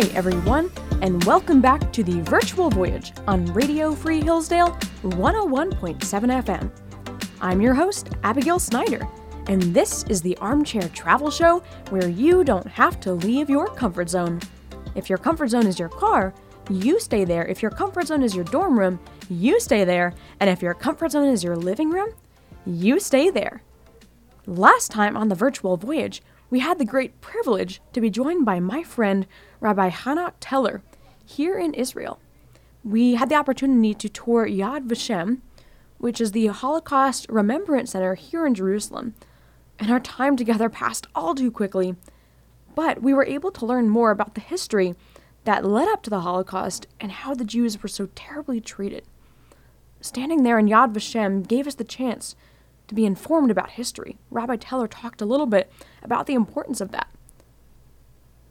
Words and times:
Hi, 0.00 0.06
everyone, 0.14 0.72
and 1.02 1.22
welcome 1.24 1.60
back 1.60 1.92
to 1.92 2.02
the 2.02 2.22
Virtual 2.22 2.70
Voyage 2.70 3.12
on 3.28 3.44
Radio 3.52 3.94
Free 3.94 4.22
Hillsdale 4.22 4.70
101.7 5.02 5.98
FM. 6.42 6.70
I'm 7.42 7.60
your 7.60 7.74
host, 7.74 8.08
Abigail 8.22 8.58
Snyder, 8.58 9.06
and 9.48 9.60
this 9.60 10.04
is 10.04 10.22
the 10.22 10.38
Armchair 10.38 10.88
Travel 10.94 11.30
Show 11.30 11.62
where 11.90 12.08
you 12.08 12.44
don't 12.44 12.66
have 12.66 12.98
to 13.00 13.12
leave 13.12 13.50
your 13.50 13.66
comfort 13.74 14.08
zone. 14.08 14.40
If 14.94 15.10
your 15.10 15.18
comfort 15.18 15.48
zone 15.48 15.66
is 15.66 15.78
your 15.78 15.90
car, 15.90 16.32
you 16.70 16.98
stay 16.98 17.26
there. 17.26 17.44
If 17.44 17.60
your 17.60 17.70
comfort 17.70 18.06
zone 18.06 18.22
is 18.22 18.34
your 18.34 18.44
dorm 18.44 18.78
room, 18.78 18.98
you 19.28 19.60
stay 19.60 19.84
there. 19.84 20.14
And 20.40 20.48
if 20.48 20.62
your 20.62 20.72
comfort 20.72 21.12
zone 21.12 21.28
is 21.28 21.44
your 21.44 21.56
living 21.56 21.90
room, 21.90 22.14
you 22.64 23.00
stay 23.00 23.28
there. 23.28 23.62
Last 24.46 24.90
time 24.90 25.14
on 25.14 25.28
the 25.28 25.34
virtual 25.34 25.76
voyage, 25.76 26.22
we 26.48 26.60
had 26.60 26.78
the 26.78 26.84
great 26.84 27.20
privilege 27.20 27.80
to 27.92 28.00
be 28.00 28.10
joined 28.10 28.44
by 28.44 28.60
my 28.60 28.82
friend 28.82 29.26
Rabbi 29.60 29.90
Hanoch 29.90 30.32
Teller 30.40 30.82
here 31.24 31.58
in 31.58 31.74
Israel. 31.74 32.18
We 32.82 33.14
had 33.14 33.28
the 33.28 33.34
opportunity 33.34 33.92
to 33.94 34.08
tour 34.08 34.46
Yad 34.46 34.86
Vashem, 34.86 35.40
which 35.98 36.20
is 36.20 36.32
the 36.32 36.46
Holocaust 36.46 37.26
Remembrance 37.28 37.90
Center 37.90 38.14
here 38.14 38.46
in 38.46 38.54
Jerusalem, 38.54 39.14
and 39.78 39.90
our 39.90 40.00
time 40.00 40.36
together 40.36 40.70
passed 40.70 41.06
all 41.14 41.34
too 41.34 41.50
quickly. 41.50 41.94
But 42.74 43.02
we 43.02 43.12
were 43.12 43.24
able 43.24 43.50
to 43.52 43.66
learn 43.66 43.90
more 43.90 44.10
about 44.10 44.34
the 44.34 44.40
history 44.40 44.94
that 45.44 45.64
led 45.64 45.88
up 45.88 46.02
to 46.04 46.10
the 46.10 46.20
Holocaust 46.20 46.86
and 46.98 47.12
how 47.12 47.34
the 47.34 47.44
Jews 47.44 47.82
were 47.82 47.88
so 47.88 48.08
terribly 48.14 48.60
treated. 48.60 49.04
Standing 50.00 50.42
there 50.42 50.58
in 50.58 50.68
Yad 50.68 50.94
Vashem 50.94 51.46
gave 51.46 51.66
us 51.66 51.74
the 51.74 51.84
chance 51.84 52.34
to 52.88 52.94
be 52.94 53.04
informed 53.04 53.50
about 53.50 53.70
history. 53.70 54.16
Rabbi 54.30 54.56
Teller 54.56 54.88
talked 54.88 55.20
a 55.20 55.26
little 55.26 55.46
bit 55.46 55.70
about 56.02 56.26
the 56.26 56.34
importance 56.34 56.80
of 56.80 56.92
that. 56.92 57.08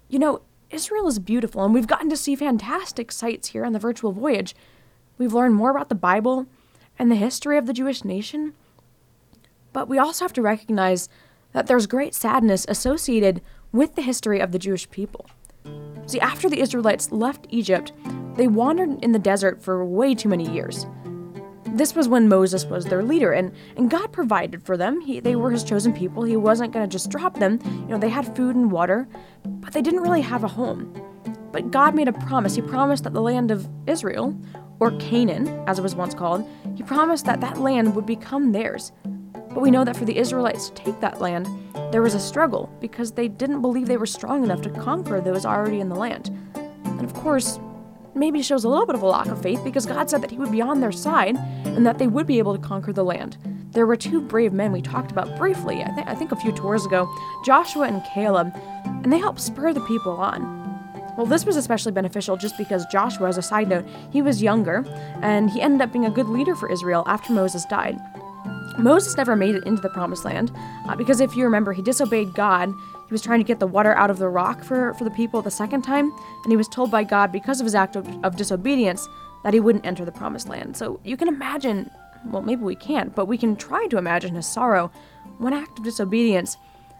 You 0.08 0.20
know, 0.20 0.42
Israel 0.72 1.08
is 1.08 1.18
beautiful, 1.18 1.66
and 1.66 1.74
we've 1.74 1.88
gotten 1.88 2.10
to 2.10 2.18
see 2.18 2.36
fantastic 2.36 3.12
sights 3.12 3.50
here 3.50 3.66
on 3.66 3.74
the 3.74 3.80
virtual 3.80 4.12
voyage. 4.12 4.56
We've 5.18 5.34
learned 5.34 5.56
more 5.56 5.72
about 5.72 5.90
the 5.90 5.96
Bible 5.96 6.46
and 7.00 7.12
the 7.12 7.16
history 7.16 7.58
of 7.58 7.66
the 7.66 7.74
Jewish 7.74 8.04
nation. 8.04 8.54
But 9.74 9.88
we 9.88 9.98
also 9.98 10.26
have 10.26 10.34
to 10.34 10.42
recognize 10.42 11.10
that 11.54 11.66
there's 11.66 11.88
great 11.88 12.14
sadness 12.14 12.66
associated 12.70 13.42
with 13.72 13.96
the 13.96 14.04
history 14.04 14.40
of 14.40 14.52
the 14.52 14.60
Jewish 14.60 14.90
people. 14.92 15.26
See, 16.06 16.20
after 16.20 16.50
the 16.50 16.60
Israelites 16.60 17.12
left 17.12 17.48
Egypt, 17.50 17.92
they 18.36 18.48
wandered 18.48 19.04
in 19.04 19.12
the 19.12 19.20
desert 19.20 19.62
for 19.62 19.84
way 19.84 20.14
too 20.14 20.30
many 20.30 20.50
years. 20.52 20.86
This 21.80 21.96
was 21.96 22.10
when 22.10 22.28
Moses 22.28 22.66
was 22.66 22.84
their 22.84 23.02
leader, 23.02 23.32
and, 23.32 23.54
and 23.78 23.90
God 23.90 24.12
provided 24.12 24.62
for 24.62 24.76
them. 24.76 25.00
He, 25.00 25.22
they 25.22 25.38
were 25.38 25.50
his 25.50 25.64
chosen 25.64 25.94
people. 25.94 26.24
He 26.24 26.36
wasn't 26.36 26.74
going 26.74 26.86
to 26.86 26.92
just 26.92 27.10
drop 27.10 27.40
them. 27.40 27.58
You 27.64 27.88
know, 27.88 27.98
they 27.98 28.10
had 28.10 28.36
food 28.36 28.58
and 28.58 28.70
water, 28.70 29.08
but 29.46 29.72
they 29.72 29.82
didn't 29.82 30.02
really 30.02 30.20
have 30.20 30.44
a 30.44 30.50
home. 30.50 30.94
But 31.54 31.72
God 31.72 31.96
made 31.96 32.10
a 32.10 32.12
promise. 32.12 32.54
He 32.54 32.62
promised 32.62 33.06
that 33.06 33.14
the 33.14 33.22
land 33.22 33.50
of 33.50 33.66
Israel, 33.88 34.38
or 34.82 34.92
Canaan, 34.98 35.48
as 35.68 35.80
it 35.80 35.82
was 35.82 35.96
once 35.96 36.14
called, 36.14 36.46
he 36.76 36.84
promised 36.84 37.24
that 37.28 37.40
that 37.40 37.60
land 37.60 37.96
would 37.96 38.06
become 38.06 38.52
theirs. 38.52 38.92
But 39.32 39.62
we 39.62 39.72
know 39.72 39.86
that 39.86 39.96
for 39.96 40.04
the 40.04 40.18
Israelites 40.18 40.68
to 40.72 40.76
take 40.76 41.00
that 41.00 41.22
land, 41.22 41.48
there 41.94 42.02
was 42.02 42.14
a 42.14 42.20
struggle 42.20 42.70
because 42.82 43.14
they 43.14 43.30
didn't 43.30 43.62
believe 43.62 43.88
they 43.88 43.96
were 43.96 44.06
strong 44.06 44.44
enough 44.44 44.62
to 44.64 44.70
conquer 44.70 45.22
those 45.22 45.46
already 45.46 45.80
in 45.80 45.88
the 45.88 45.96
land. 45.96 46.30
And 46.84 47.06
of 47.06 47.14
course, 47.14 47.58
maybe 48.16 48.42
shows 48.42 48.66
a 48.66 48.70
little 48.70 48.86
bit 48.86 48.96
of 48.96 49.02
a 49.02 49.08
lack 49.08 49.28
of 49.28 49.42
faith 49.42 49.64
because 49.64 49.86
God 49.86 50.10
said 50.10 50.22
that 50.22 50.32
He 50.32 50.38
would 50.38 50.52
be 50.52 50.62
on 50.62 50.82
their 50.82 50.92
side 50.92 51.38
and 51.76 51.86
that 51.86 51.98
they 51.98 52.08
would 52.08 52.28
be 52.28 52.40
able 52.40 52.56
to 52.56 52.62
conquer 52.62 52.94
the 52.94 53.04
land. 53.04 53.38
There 53.72 53.86
were 53.86 53.96
two 53.96 54.22
brave 54.22 54.54
men 54.54 54.72
we 54.72 54.82
talked 54.82 55.12
about 55.12 55.38
briefly, 55.38 55.82
I, 55.84 55.92
th- 55.92 56.08
I 56.08 56.16
think 56.16 56.32
a 56.32 56.36
few 56.36 56.52
tours 56.52 56.86
ago 56.86 57.08
Joshua 57.46 57.88
and 57.88 58.04
Caleb, 58.14 58.52
and 58.86 59.12
they 59.12 59.20
helped 59.20 59.42
spur 59.42 59.74
the 59.74 59.82
people 59.82 60.14
on. 60.14 60.58
Well, 61.18 61.26
this 61.26 61.46
was 61.46 61.58
especially 61.58 61.92
beneficial 61.92 62.38
just 62.38 62.58
because 62.58 62.86
Joshua, 62.92 63.28
as 63.28 63.38
a 63.38 63.42
side 63.42 63.68
note, 63.68 63.86
he 64.12 64.22
was 64.22 64.42
younger 64.42 64.86
and 65.22 65.50
he 65.50 65.62
ended 65.62 65.82
up 65.82 65.92
being 65.92 66.06
a 66.06 66.12
good 66.12 66.30
leader 66.30 66.56
for 66.56 66.72
Israel 66.72 67.04
after 67.08 67.34
Moses 67.34 67.66
died. 67.66 68.00
Moses 68.78 69.18
never 69.18 69.36
made 69.36 69.56
it 69.56 69.66
into 69.66 69.82
the 69.82 69.90
promised 69.90 70.24
land 70.24 70.52
uh, 70.88 70.96
because 70.96 71.20
if 71.20 71.36
you 71.36 71.44
remember, 71.44 71.74
he 71.74 71.82
disobeyed 71.82 72.34
God 72.34 72.74
he 73.10 73.14
was 73.14 73.24
trying 73.24 73.40
to 73.40 73.44
get 73.44 73.60
the 73.60 73.66
water 73.66 73.96
out 73.96 74.12
of 74.12 74.20
the 74.20 74.30
rock 74.30 74.64
for, 74.64 74.94
for 74.94 75.04
the 75.04 75.10
people 75.10 75.42
the 75.42 75.50
second 75.50 75.82
time, 75.82 76.14
and 76.44 76.52
he 76.52 76.56
was 76.56 76.68
told 76.68 76.92
by 76.92 77.04
God, 77.04 77.32
because 77.32 77.60
of 77.60 77.66
his 77.66 77.74
act 77.74 77.96
of, 77.96 78.08
of 78.24 78.36
disobedience, 78.36 79.10
that 79.44 79.54
he 79.54 79.60
wouldn't 79.60 79.86
enter 79.86 80.06
the 80.06 80.12
promised 80.12 80.50
land. 80.50 80.76
So 80.76 81.00
you 81.04 81.18
can 81.18 81.28
imagine, 81.28 81.90
well, 82.26 82.42
maybe 82.42 82.64
we 82.64 82.76
can't, 82.76 83.16
but 83.16 83.26
we 83.26 83.38
can 83.38 83.56
try 83.56 83.88
to 83.88 83.98
imagine 83.98 84.36
his 84.36 84.48
sorrow. 84.48 84.92
One 85.38 85.54
act 85.54 85.80
of 85.80 85.86
disobedience, 85.86 86.58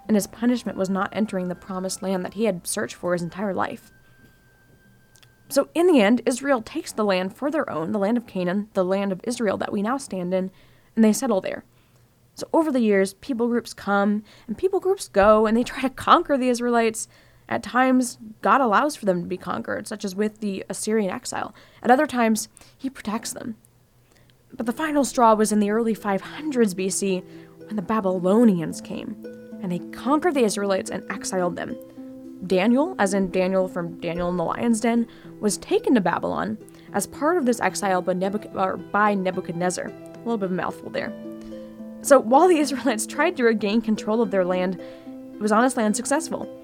and 0.08 0.16
his 0.16 0.28
punishment 0.28 0.78
was 0.78 0.90
not 0.90 1.10
entering 1.12 1.48
the 1.48 1.56
promised 1.56 2.02
land 2.02 2.24
that 2.26 2.34
he 2.34 2.46
had 2.46 2.66
searched 2.66 2.96
for 2.96 3.14
his 3.14 3.22
entire 3.22 3.54
life. 3.54 3.92
So, 5.50 5.70
in 5.74 5.88
the 5.88 6.00
end, 6.00 6.22
Israel 6.26 6.62
takes 6.62 6.92
the 6.92 7.04
land 7.04 7.36
for 7.36 7.50
their 7.50 7.70
own, 7.70 7.92
the 7.92 8.00
land 8.00 8.18
of 8.18 8.28
Canaan, 8.28 8.70
the 8.74 8.86
land 8.86 9.12
of 9.12 9.22
Israel 9.24 9.58
that 9.58 9.72
we 9.72 9.82
now 9.82 9.98
stand 9.98 10.34
in, 10.34 10.52
and 10.96 11.04
they 11.04 11.14
settle 11.14 11.42
there. 11.42 11.64
So 12.40 12.48
over 12.54 12.72
the 12.72 12.80
years, 12.80 13.16
people 13.16 13.50
groups 13.50 13.74
come 13.74 14.24
and 14.48 14.58
people 14.58 14.80
groups 14.80 15.10
go, 15.10 15.46
and 15.46 15.58
they 15.58 15.64
try 15.64 15.82
to 15.82 15.90
conquer 15.90 16.38
the 16.38 16.48
Israelites. 16.48 17.08
At 17.50 17.64
times, 17.64 18.20
God 18.42 18.62
allows 18.62 18.96
for 18.96 19.06
them 19.06 19.24
to 19.24 19.28
be 19.28 19.36
conquered, 19.36 19.88
such 19.88 20.06
as 20.06 20.16
with 20.16 20.40
the 20.40 20.64
Assyrian 20.70 21.10
exile. 21.10 21.54
At 21.82 21.90
other 21.90 22.06
times, 22.06 22.48
He 22.78 22.92
protects 22.92 23.34
them. 23.34 23.56
But 24.54 24.68
the 24.68 24.72
final 24.72 25.04
straw 25.04 25.34
was 25.34 25.52
in 25.52 25.60
the 25.60 25.72
early 25.72 25.96
500s 25.96 26.76
BC 26.76 27.24
when 27.66 27.76
the 27.76 27.82
Babylonians 27.82 28.82
came, 28.82 29.18
and 29.62 29.72
they 29.72 29.80
conquered 29.92 30.36
the 30.36 30.44
Israelites 30.44 30.92
and 30.92 31.04
exiled 31.12 31.56
them. 31.56 31.76
Daniel, 32.46 32.96
as 33.00 33.14
in 33.14 33.32
Daniel 33.32 33.68
from 33.68 34.00
Daniel 34.00 34.30
in 34.30 34.38
the 34.38 34.44
Lion's 34.44 34.80
Den, 34.80 35.08
was 35.40 35.58
taken 35.58 35.96
to 35.96 36.02
Babylon 36.02 36.58
as 36.94 37.08
part 37.08 37.38
of 37.38 37.46
this 37.46 37.60
exile 37.60 38.02
by, 38.02 38.14
by 38.14 39.14
Nebuchadnezzar. 39.14 39.88
A 39.88 40.18
little 40.20 40.38
bit 40.38 40.46
of 40.46 40.52
a 40.52 40.56
mouthful 40.56 40.90
there. 40.90 41.12
So 42.02 42.20
while 42.20 42.48
the 42.48 42.58
Israelites 42.60 43.08
tried 43.08 43.38
to 43.38 43.44
regain 43.44 43.82
control 43.82 44.22
of 44.22 44.32
their 44.32 44.46
land, 44.46 44.80
it 45.34 45.42
was 45.42 45.52
honestly 45.52 45.84
unsuccessful. 45.84 46.59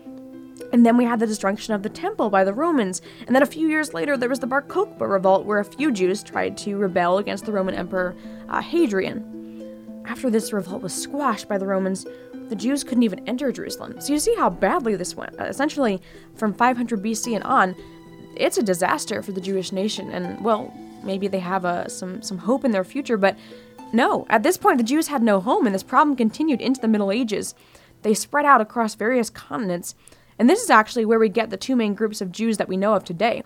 And 0.75 0.85
then 0.85 0.97
we 0.97 1.05
had 1.05 1.21
the 1.21 1.25
destruction 1.25 1.73
of 1.73 1.83
the 1.83 1.89
temple 1.89 2.29
by 2.29 2.43
the 2.43 2.51
Romans, 2.51 3.01
and 3.25 3.33
then 3.33 3.41
a 3.41 3.45
few 3.45 3.69
years 3.69 3.93
later 3.93 4.17
there 4.17 4.27
was 4.27 4.39
the 4.39 4.45
Bar 4.45 4.61
Kokhba 4.61 5.09
revolt 5.09 5.45
where 5.45 5.59
a 5.59 5.63
few 5.63 5.89
Jews 5.89 6.21
tried 6.21 6.57
to 6.57 6.75
rebel 6.75 7.17
against 7.17 7.45
the 7.45 7.53
Roman 7.53 7.75
Emperor 7.75 8.13
uh, 8.49 8.59
Hadrian. 8.59 10.03
After 10.05 10.29
this 10.29 10.51
revolt 10.51 10.81
was 10.81 10.93
squashed 10.93 11.47
by 11.47 11.57
the 11.57 11.65
Romans, 11.65 12.05
the 12.49 12.57
Jews 12.57 12.83
couldn't 12.83 13.03
even 13.03 13.25
enter 13.25 13.53
Jerusalem. 13.53 14.01
So 14.01 14.11
you 14.11 14.19
see 14.19 14.35
how 14.35 14.49
badly 14.49 14.97
this 14.97 15.15
went. 15.15 15.39
Uh, 15.39 15.45
essentially, 15.45 16.01
from 16.35 16.53
500 16.53 17.01
BC 17.01 17.35
and 17.35 17.45
on, 17.45 17.73
it's 18.35 18.57
a 18.57 18.61
disaster 18.61 19.23
for 19.23 19.31
the 19.31 19.39
Jewish 19.39 19.71
nation. 19.71 20.11
And 20.11 20.43
well, 20.43 20.73
maybe 21.05 21.29
they 21.29 21.39
have 21.39 21.63
uh, 21.63 21.87
some 21.87 22.21
some 22.21 22.39
hope 22.39 22.65
in 22.65 22.71
their 22.71 22.83
future, 22.83 23.15
but 23.15 23.37
no, 23.93 24.25
at 24.29 24.43
this 24.43 24.57
point, 24.57 24.79
the 24.79 24.83
Jews 24.83 25.07
had 25.07 25.23
no 25.23 25.39
home, 25.39 25.65
and 25.67 25.73
this 25.73 25.83
problem 25.83 26.17
continued 26.17 26.59
into 26.59 26.81
the 26.81 26.89
Middle 26.89 27.13
Ages. 27.13 27.55
They 28.01 28.13
spread 28.13 28.43
out 28.43 28.59
across 28.59 28.95
various 28.95 29.29
continents, 29.29 29.95
and 30.37 30.49
this 30.49 30.61
is 30.61 30.69
actually 30.69 31.05
where 31.05 31.19
we 31.19 31.29
get 31.29 31.49
the 31.49 31.57
two 31.57 31.75
main 31.75 31.93
groups 31.93 32.21
of 32.21 32.31
Jews 32.31 32.57
that 32.57 32.67
we 32.67 32.77
know 32.77 32.93
of 32.93 33.03
today. 33.03 33.43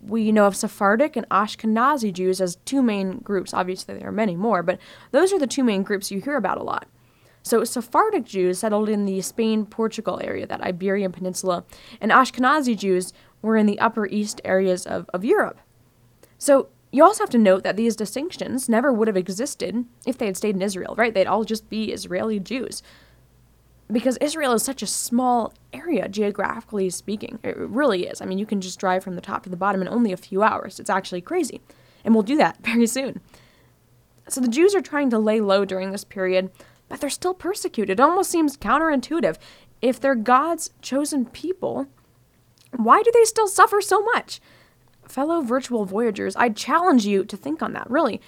We 0.00 0.30
know 0.30 0.46
of 0.46 0.56
Sephardic 0.56 1.16
and 1.16 1.28
Ashkenazi 1.28 2.12
Jews 2.12 2.40
as 2.40 2.56
two 2.64 2.82
main 2.82 3.18
groups. 3.18 3.52
Obviously, 3.52 3.98
there 3.98 4.08
are 4.08 4.12
many 4.12 4.36
more, 4.36 4.62
but 4.62 4.78
those 5.10 5.32
are 5.32 5.38
the 5.38 5.46
two 5.46 5.64
main 5.64 5.82
groups 5.82 6.10
you 6.10 6.20
hear 6.20 6.36
about 6.36 6.58
a 6.58 6.62
lot. 6.62 6.86
So, 7.42 7.64
Sephardic 7.64 8.24
Jews 8.24 8.58
settled 8.58 8.88
in 8.88 9.06
the 9.06 9.20
Spain 9.22 9.64
Portugal 9.64 10.20
area, 10.22 10.46
that 10.46 10.60
Iberian 10.60 11.12
Peninsula, 11.12 11.64
and 12.00 12.12
Ashkenazi 12.12 12.76
Jews 12.76 13.12
were 13.42 13.56
in 13.56 13.66
the 13.66 13.78
Upper 13.80 14.06
East 14.06 14.40
areas 14.44 14.86
of, 14.86 15.08
of 15.14 15.24
Europe. 15.24 15.58
So, 16.36 16.68
you 16.90 17.04
also 17.04 17.22
have 17.22 17.30
to 17.30 17.38
note 17.38 17.64
that 17.64 17.76
these 17.76 17.96
distinctions 17.96 18.68
never 18.68 18.92
would 18.92 19.08
have 19.08 19.16
existed 19.16 19.84
if 20.06 20.16
they 20.18 20.26
had 20.26 20.36
stayed 20.36 20.54
in 20.54 20.62
Israel, 20.62 20.94
right? 20.96 21.12
They'd 21.12 21.26
all 21.26 21.44
just 21.44 21.68
be 21.68 21.92
Israeli 21.92 22.40
Jews. 22.40 22.82
Because 23.90 24.18
Israel 24.18 24.52
is 24.52 24.62
such 24.62 24.82
a 24.82 24.86
small 24.86 25.54
area, 25.72 26.08
geographically 26.08 26.90
speaking. 26.90 27.38
It 27.42 27.56
really 27.56 28.06
is. 28.06 28.20
I 28.20 28.26
mean, 28.26 28.38
you 28.38 28.46
can 28.46 28.60
just 28.60 28.78
drive 28.78 29.02
from 29.02 29.14
the 29.14 29.22
top 29.22 29.44
to 29.44 29.50
the 29.50 29.56
bottom 29.56 29.80
in 29.80 29.88
only 29.88 30.12
a 30.12 30.16
few 30.16 30.42
hours. 30.42 30.78
It's 30.78 30.90
actually 30.90 31.22
crazy. 31.22 31.60
And 32.04 32.14
we'll 32.14 32.22
do 32.22 32.36
that 32.36 32.58
very 32.62 32.86
soon. 32.86 33.20
So 34.28 34.40
the 34.40 34.48
Jews 34.48 34.74
are 34.74 34.82
trying 34.82 35.08
to 35.10 35.18
lay 35.18 35.40
low 35.40 35.64
during 35.64 35.90
this 35.90 36.04
period, 36.04 36.50
but 36.88 37.00
they're 37.00 37.08
still 37.08 37.34
persecuted. 37.34 37.98
It 37.98 38.02
almost 38.02 38.30
seems 38.30 38.58
counterintuitive. 38.58 39.36
If 39.80 39.98
they're 39.98 40.14
God's 40.14 40.70
chosen 40.82 41.24
people, 41.24 41.86
why 42.76 43.02
do 43.02 43.10
they 43.14 43.24
still 43.24 43.48
suffer 43.48 43.80
so 43.80 44.02
much? 44.02 44.40
fellow 45.10 45.40
virtual 45.40 45.84
voyagers, 45.84 46.36
I 46.36 46.50
challenge 46.50 47.06
you 47.06 47.24
to 47.24 47.36
think 47.36 47.62
on 47.62 47.72
that, 47.72 47.90
really. 47.90 48.20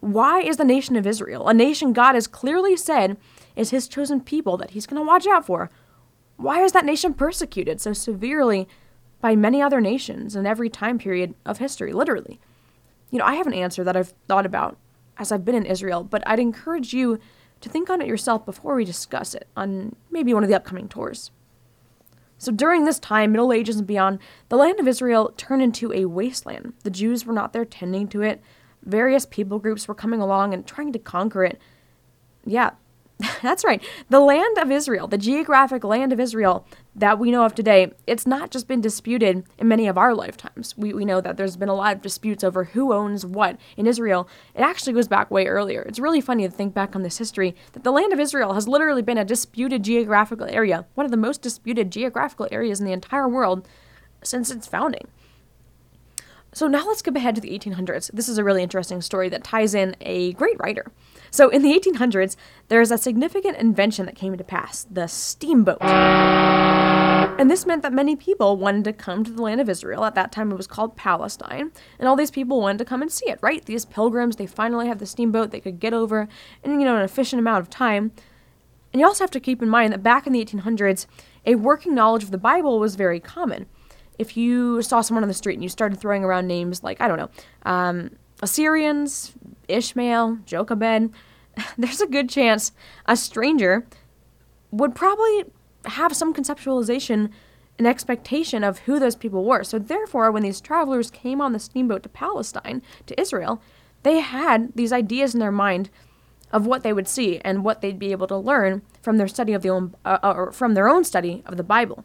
Why 0.00 0.40
is 0.40 0.56
the 0.56 0.64
nation 0.64 0.96
of 0.96 1.06
Israel, 1.06 1.48
a 1.48 1.54
nation 1.54 1.92
God 1.92 2.14
has 2.14 2.26
clearly 2.26 2.76
said 2.76 3.16
is 3.56 3.70
his 3.70 3.88
chosen 3.88 4.20
people 4.20 4.56
that 4.58 4.70
he's 4.70 4.86
going 4.86 5.00
to 5.00 5.06
watch 5.06 5.26
out 5.26 5.46
for, 5.46 5.70
why 6.36 6.62
is 6.62 6.72
that 6.72 6.84
nation 6.84 7.14
persecuted 7.14 7.80
so 7.80 7.92
severely 7.92 8.68
by 9.20 9.34
many 9.34 9.62
other 9.62 9.80
nations 9.80 10.36
in 10.36 10.46
every 10.46 10.68
time 10.68 10.98
period 10.98 11.34
of 11.44 11.58
history, 11.58 11.92
literally? 11.92 12.38
You 13.10 13.18
know, 13.18 13.24
I 13.24 13.34
have 13.36 13.46
an 13.46 13.54
answer 13.54 13.82
that 13.82 13.96
I've 13.96 14.12
thought 14.28 14.46
about 14.46 14.76
as 15.16 15.32
I've 15.32 15.44
been 15.44 15.54
in 15.54 15.64
Israel, 15.64 16.04
but 16.04 16.22
I'd 16.26 16.38
encourage 16.38 16.92
you 16.92 17.18
to 17.62 17.68
think 17.68 17.88
on 17.88 18.02
it 18.02 18.08
yourself 18.08 18.44
before 18.44 18.74
we 18.74 18.84
discuss 18.84 19.34
it 19.34 19.48
on 19.56 19.96
maybe 20.10 20.34
one 20.34 20.42
of 20.42 20.48
the 20.50 20.56
upcoming 20.56 20.88
tours. 20.88 21.30
So 22.38 22.52
during 22.52 22.84
this 22.84 22.98
time, 22.98 23.32
Middle 23.32 23.52
Ages 23.52 23.76
and 23.76 23.86
beyond, 23.86 24.18
the 24.50 24.56
land 24.56 24.78
of 24.78 24.86
Israel 24.86 25.32
turned 25.38 25.62
into 25.62 25.90
a 25.92 26.04
wasteland. 26.04 26.74
The 26.84 26.90
Jews 26.90 27.24
were 27.24 27.32
not 27.32 27.54
there 27.54 27.64
tending 27.64 28.08
to 28.08 28.20
it. 28.20 28.42
Various 28.82 29.24
people 29.24 29.58
groups 29.58 29.88
were 29.88 29.94
coming 29.94 30.20
along 30.20 30.52
and 30.52 30.66
trying 30.66 30.92
to 30.92 30.98
conquer 30.98 31.44
it. 31.44 31.58
Yeah, 32.44 32.72
That's 33.42 33.64
right. 33.64 33.82
The 34.10 34.20
land 34.20 34.58
of 34.58 34.70
Israel, 34.70 35.08
the 35.08 35.16
geographic 35.16 35.84
land 35.84 36.12
of 36.12 36.20
Israel 36.20 36.66
that 36.94 37.18
we 37.18 37.30
know 37.30 37.44
of 37.44 37.54
today, 37.54 37.92
it's 38.06 38.26
not 38.26 38.50
just 38.50 38.68
been 38.68 38.80
disputed 38.80 39.44
in 39.58 39.68
many 39.68 39.86
of 39.86 39.96
our 39.96 40.14
lifetimes. 40.14 40.76
We, 40.76 40.92
we 40.92 41.04
know 41.04 41.20
that 41.22 41.36
there's 41.36 41.56
been 41.56 41.68
a 41.68 41.74
lot 41.74 41.96
of 41.96 42.02
disputes 42.02 42.44
over 42.44 42.64
who 42.64 42.92
owns 42.92 43.24
what 43.24 43.58
in 43.76 43.86
Israel. 43.86 44.28
It 44.54 44.60
actually 44.60 44.92
goes 44.92 45.08
back 45.08 45.30
way 45.30 45.46
earlier. 45.46 45.82
It's 45.82 45.98
really 45.98 46.20
funny 46.20 46.46
to 46.46 46.50
think 46.50 46.74
back 46.74 46.94
on 46.94 47.02
this 47.02 47.18
history 47.18 47.54
that 47.72 47.84
the 47.84 47.92
land 47.92 48.12
of 48.12 48.20
Israel 48.20 48.52
has 48.52 48.68
literally 48.68 49.02
been 49.02 49.18
a 49.18 49.24
disputed 49.24 49.82
geographical 49.82 50.46
area, 50.50 50.86
one 50.94 51.06
of 51.06 51.10
the 51.10 51.16
most 51.16 51.40
disputed 51.40 51.90
geographical 51.90 52.48
areas 52.50 52.80
in 52.80 52.86
the 52.86 52.92
entire 52.92 53.28
world 53.28 53.66
since 54.22 54.50
its 54.50 54.66
founding. 54.66 55.08
So 56.56 56.66
now 56.66 56.86
let's 56.86 57.00
skip 57.00 57.14
ahead 57.14 57.34
to 57.34 57.42
the 57.42 57.50
1800s. 57.50 58.10
This 58.14 58.30
is 58.30 58.38
a 58.38 58.44
really 58.44 58.62
interesting 58.62 59.02
story 59.02 59.28
that 59.28 59.44
ties 59.44 59.74
in 59.74 59.94
a 60.00 60.32
great 60.32 60.58
writer. 60.58 60.90
So 61.30 61.50
in 61.50 61.60
the 61.60 61.78
1800s, 61.78 62.34
there 62.68 62.80
is 62.80 62.90
a 62.90 62.96
significant 62.96 63.58
invention 63.58 64.06
that 64.06 64.16
came 64.16 64.34
to 64.38 64.42
pass 64.42 64.86
the 64.90 65.06
steamboat. 65.06 65.82
And 65.82 67.50
this 67.50 67.66
meant 67.66 67.82
that 67.82 67.92
many 67.92 68.16
people 68.16 68.56
wanted 68.56 68.84
to 68.84 68.94
come 68.94 69.22
to 69.22 69.30
the 69.30 69.42
land 69.42 69.60
of 69.60 69.68
Israel. 69.68 70.02
At 70.06 70.14
that 70.14 70.32
time, 70.32 70.50
it 70.50 70.56
was 70.56 70.66
called 70.66 70.96
Palestine. 70.96 71.72
And 71.98 72.08
all 72.08 72.16
these 72.16 72.30
people 72.30 72.58
wanted 72.62 72.78
to 72.78 72.86
come 72.86 73.02
and 73.02 73.12
see 73.12 73.28
it, 73.28 73.38
right? 73.42 73.62
These 73.62 73.84
pilgrims, 73.84 74.36
they 74.36 74.46
finally 74.46 74.88
have 74.88 74.98
the 74.98 75.04
steamboat 75.04 75.50
they 75.50 75.60
could 75.60 75.78
get 75.78 75.92
over 75.92 76.26
in, 76.64 76.80
you 76.80 76.86
know, 76.86 76.96
an 76.96 77.02
efficient 77.02 77.38
amount 77.38 77.60
of 77.60 77.68
time. 77.68 78.12
And 78.94 79.00
you 79.00 79.06
also 79.06 79.24
have 79.24 79.30
to 79.32 79.40
keep 79.40 79.60
in 79.60 79.68
mind 79.68 79.92
that 79.92 80.02
back 80.02 80.26
in 80.26 80.32
the 80.32 80.42
1800s, 80.42 81.04
a 81.44 81.56
working 81.56 81.94
knowledge 81.94 82.24
of 82.24 82.30
the 82.30 82.38
Bible 82.38 82.78
was 82.78 82.96
very 82.96 83.20
common 83.20 83.66
if 84.18 84.36
you 84.36 84.82
saw 84.82 85.00
someone 85.00 85.22
on 85.24 85.28
the 85.28 85.34
street 85.34 85.54
and 85.54 85.62
you 85.62 85.68
started 85.68 86.00
throwing 86.00 86.24
around 86.24 86.46
names 86.46 86.82
like, 86.82 87.00
I 87.00 87.08
don't 87.08 87.18
know, 87.18 87.30
um, 87.64 88.10
Assyrians, 88.42 89.32
Ishmael, 89.68 90.38
Jochebed, 90.44 91.12
there's 91.78 92.00
a 92.00 92.06
good 92.06 92.28
chance 92.28 92.72
a 93.06 93.16
stranger 93.16 93.86
would 94.70 94.94
probably 94.94 95.44
have 95.86 96.14
some 96.14 96.34
conceptualization 96.34 97.30
and 97.78 97.86
expectation 97.86 98.64
of 98.64 98.80
who 98.80 98.98
those 98.98 99.16
people 99.16 99.44
were. 99.44 99.62
So, 99.62 99.78
therefore, 99.78 100.30
when 100.30 100.42
these 100.42 100.60
travelers 100.60 101.10
came 101.10 101.40
on 101.40 101.52
the 101.52 101.58
steamboat 101.58 102.02
to 102.04 102.08
Palestine, 102.08 102.82
to 103.06 103.20
Israel, 103.20 103.60
they 104.02 104.20
had 104.20 104.72
these 104.74 104.92
ideas 104.92 105.34
in 105.34 105.40
their 105.40 105.52
mind 105.52 105.90
of 106.52 106.66
what 106.66 106.82
they 106.82 106.92
would 106.92 107.08
see 107.08 107.38
and 107.40 107.64
what 107.64 107.80
they'd 107.80 107.98
be 107.98 108.12
able 108.12 108.26
to 108.28 108.36
learn 108.36 108.82
from 109.02 109.16
their 109.18 109.28
study 109.28 109.52
of 109.52 109.62
the 109.62 109.68
own, 109.68 109.94
uh, 110.04 110.18
or 110.22 110.52
from 110.52 110.74
their 110.74 110.88
own 110.88 111.04
study 111.04 111.42
of 111.44 111.56
the 111.56 111.64
Bible. 111.64 112.04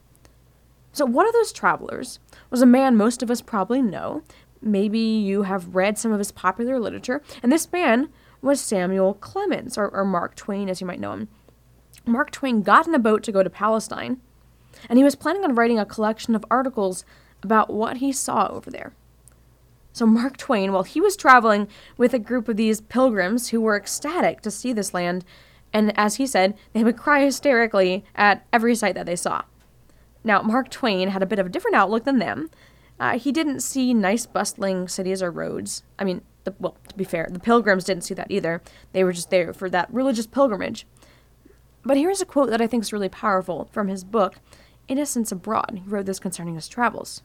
So, 0.94 1.06
one 1.06 1.28
of 1.28 1.34
those 1.34 1.54
travelers 1.54 2.20
was 2.50 2.62
a 2.62 2.66
man 2.66 2.96
most 2.96 3.24
of 3.24 3.32
us 3.32 3.42
probably 3.42 3.82
know. 3.82 4.24
Maybe 4.62 5.00
you 5.00 5.44
have 5.44 5.76
read 5.76 5.98
some 5.98 6.12
of 6.12 6.20
his 6.20 6.32
popular 6.32 6.80
literature. 6.80 7.22
And 7.42 7.52
this 7.52 7.72
man 7.72 8.10
was 8.42 8.60
Samuel 8.60 9.16
Clemens, 9.16 9.78
or, 9.78 9.90
or 9.90 10.04
Mark 10.04 10.36
Twain, 10.36 10.70
as 10.70 10.82
you 10.82 10.88
might 10.88 11.00
know 11.00 11.14
him. 11.14 11.30
Mark 12.06 12.32
Twain 12.32 12.62
got 12.62 12.88
in 12.88 12.96
a 12.96 13.00
boat 13.00 13.24
to 13.24 13.32
go 13.32 13.44
to 13.44 13.50
Palestine, 13.50 14.20
and 14.90 14.98
he 14.98 15.04
was 15.04 15.16
planning 15.16 15.44
on 15.44 15.56
writing 15.56 15.80
a 15.80 15.86
collection 15.86 16.36
of 16.36 16.46
articles 16.50 17.06
about 17.44 17.72
what 17.72 17.98
he 17.98 18.12
saw 18.12 18.48
over 18.48 18.70
there. 18.70 18.94
So, 19.94 20.06
Mark 20.06 20.38
Twain, 20.38 20.72
while 20.72 20.84
he 20.84 21.02
was 21.02 21.16
traveling 21.16 21.68
with 21.98 22.14
a 22.14 22.20
group 22.20 22.48
of 22.48 22.58
these 22.58 22.82
pilgrims 22.82 23.50
who 23.50 23.62
were 23.62 23.76
ecstatic 23.76 24.42
to 24.42 24.52
see 24.52 24.74
this 24.74 24.94
land, 24.94 25.26
and 25.74 25.98
as 25.98 26.16
he 26.16 26.28
said, 26.28 26.58
they 26.74 26.84
would 26.84 26.98
cry 26.98 27.24
hysterically 27.24 28.04
at 28.16 28.46
every 28.52 28.76
sight 28.76 28.96
that 28.96 29.06
they 29.06 29.16
saw. 29.16 29.44
Now, 30.24 30.42
Mark 30.42 30.70
Twain 30.70 31.10
had 31.10 31.24
a 31.24 31.26
bit 31.26 31.40
of 31.40 31.48
a 31.48 31.50
different 31.50 31.76
outlook 31.76 32.04
than 32.04 32.20
them. 32.20 32.50
Uh, 33.00 33.18
he 33.18 33.32
didn't 33.32 33.62
see 33.62 33.94
nice, 33.94 34.26
bustling 34.26 34.88
cities 34.88 35.24
or 35.24 35.32
roads. 35.32 35.84
I 35.98 36.04
mean, 36.04 36.22
the, 36.44 36.54
well, 36.60 36.78
to 36.88 36.96
be 36.96 37.04
fair, 37.04 37.28
the 37.32 37.40
pilgrims 37.40 37.84
didn't 37.84 38.04
see 38.04 38.14
that 38.14 38.30
either. 38.30 38.62
They 38.94 39.04
were 39.04 39.14
just 39.14 39.30
there 39.30 39.54
for 39.54 39.70
that 39.70 39.92
religious 39.92 40.28
pilgrimage. 40.28 40.86
But 41.84 41.98
here's 41.98 42.22
a 42.22 42.26
quote 42.26 42.50
that 42.52 42.62
I 42.62 42.68
think 42.68 42.84
is 42.84 42.94
really 42.94 43.10
powerful 43.10 43.70
from 43.72 43.88
his 43.88 44.04
book, 44.04 44.36
Innocents 44.88 45.32
Abroad. 45.32 45.82
He 45.84 45.90
wrote 45.90 46.06
this 46.06 46.20
concerning 46.20 46.56
his 46.56 46.68
travels. 46.68 47.24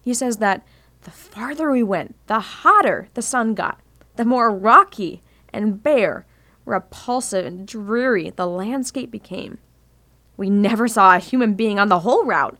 He 0.00 0.14
says 0.14 0.36
that 0.36 0.64
the 1.02 1.10
farther 1.10 1.70
we 1.72 1.82
went, 1.82 2.14
the 2.28 2.40
hotter 2.40 3.08
the 3.14 3.22
sun 3.22 3.54
got, 3.54 3.80
the 4.14 4.24
more 4.24 4.50
rocky 4.56 5.22
and 5.52 5.82
bare, 5.82 6.26
repulsive 6.64 7.46
and 7.46 7.66
dreary 7.66 8.30
the 8.30 8.46
landscape 8.46 9.10
became. 9.10 9.58
We 10.36 10.50
never 10.50 10.88
saw 10.88 11.14
a 11.14 11.20
human 11.20 11.54
being 11.54 11.78
on 11.78 11.88
the 11.88 12.00
whole 12.00 12.24
route. 12.24 12.58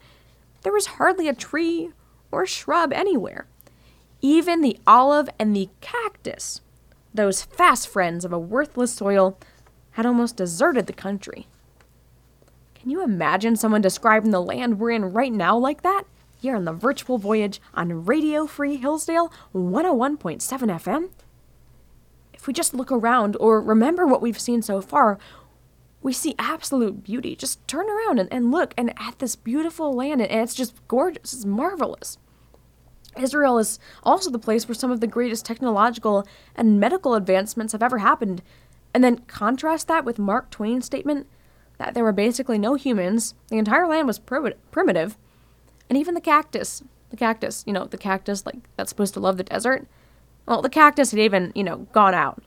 There 0.63 0.73
was 0.73 0.87
hardly 0.87 1.29
a 1.29 1.35
tree 1.35 1.91
or 2.33 2.47
shrub 2.47 2.93
anywhere. 2.93 3.47
Even 4.21 4.61
the 4.61 4.79
olive 4.87 5.29
and 5.39 5.55
the 5.55 5.69
cactus, 5.81 6.61
those 7.15 7.43
fast 7.43 7.89
friends 7.89 8.25
of 8.25 8.33
a 8.33 8.39
worthless 8.39 8.93
soil, 8.93 9.39
had 9.93 10.07
almost 10.07 10.37
deserted 10.37 10.87
the 10.87 10.93
country. 10.93 11.47
Can 12.75 12.91
you 12.91 13.03
imagine 13.03 13.57
someone 13.57 13.81
describing 13.81 14.31
the 14.31 14.41
land 14.43 14.79
we're 14.79 14.91
in 14.91 15.13
right 15.13 15.33
now 15.33 15.57
like 15.57 15.83
that? 15.83 16.05
Here 16.41 16.55
on 16.55 16.65
the 16.65 16.73
virtual 16.73 17.19
voyage 17.19 17.61
on 17.75 18.05
Radio 18.05 18.47
Free 18.47 18.77
Hillsdale 18.77 19.33
101.7 19.55 20.41
FM? 20.41 21.11
If 22.33 22.47
we 22.47 22.53
just 22.53 22.75
look 22.75 22.93
around 22.93 23.37
or 23.41 23.61
remember 23.61 24.07
what 24.07 24.23
we've 24.23 24.39
seen 24.39 24.63
so 24.63 24.81
far, 24.81 25.19
we 26.07 26.13
see 26.13 26.37
absolute 26.39 27.03
beauty. 27.03 27.35
Just 27.35 27.67
turn 27.67 27.91
around 27.91 28.21
and, 28.21 28.33
and 28.33 28.53
look 28.53 28.73
and 28.77 28.95
at 28.97 29.19
this 29.19 29.35
beautiful 29.35 29.93
land, 29.93 30.23
and 30.23 30.41
it's 30.41 30.55
just 30.55 30.77
gorgeous. 30.87 31.33
It's 31.33 31.45
marvelous. 31.45 32.17
Israel 33.19 33.59
is 33.59 33.81
also 34.05 34.31
the 34.31 34.39
place 34.39 34.69
where 34.69 34.77
some 34.77 34.93
of 34.93 35.01
the 35.01 35.09
greatest 35.09 35.45
technological 35.45 36.25
and 36.55 36.79
medical 36.79 37.17
advancements 37.17 37.73
have 37.73 37.83
ever 37.83 37.99
happened. 37.99 38.41
And 38.95 39.03
then 39.03 39.19
contrast 39.27 39.89
that 39.89 40.05
with 40.05 40.17
Mark 40.17 40.49
Twain's 40.49 40.87
statement 40.87 41.27
that 41.79 41.95
there 41.95 42.05
were 42.05 42.13
basically 42.13 42.57
no 42.57 42.75
humans, 42.75 43.35
the 43.49 43.59
entire 43.59 43.89
land 43.89 44.07
was 44.07 44.21
primitive, 44.21 45.19
and 45.91 45.99
even 45.99 46.15
the 46.15 46.21
cactus, 46.21 46.85
the 47.11 47.17
cactus, 47.17 47.65
you 47.67 47.73
know, 47.73 47.85
the 47.85 47.99
cactus 47.99 48.47
like 48.47 48.69
that's 48.77 48.91
supposed 48.91 49.15
to 49.15 49.21
love 49.21 49.39
the 49.39 49.43
desert, 49.43 49.89
well, 50.47 50.63
the 50.63 50.71
cactus 50.71 51.11
had 51.11 51.19
even, 51.19 51.51
you 51.57 51.65
know, 51.65 51.79
gone 51.93 52.15
out. 52.15 52.45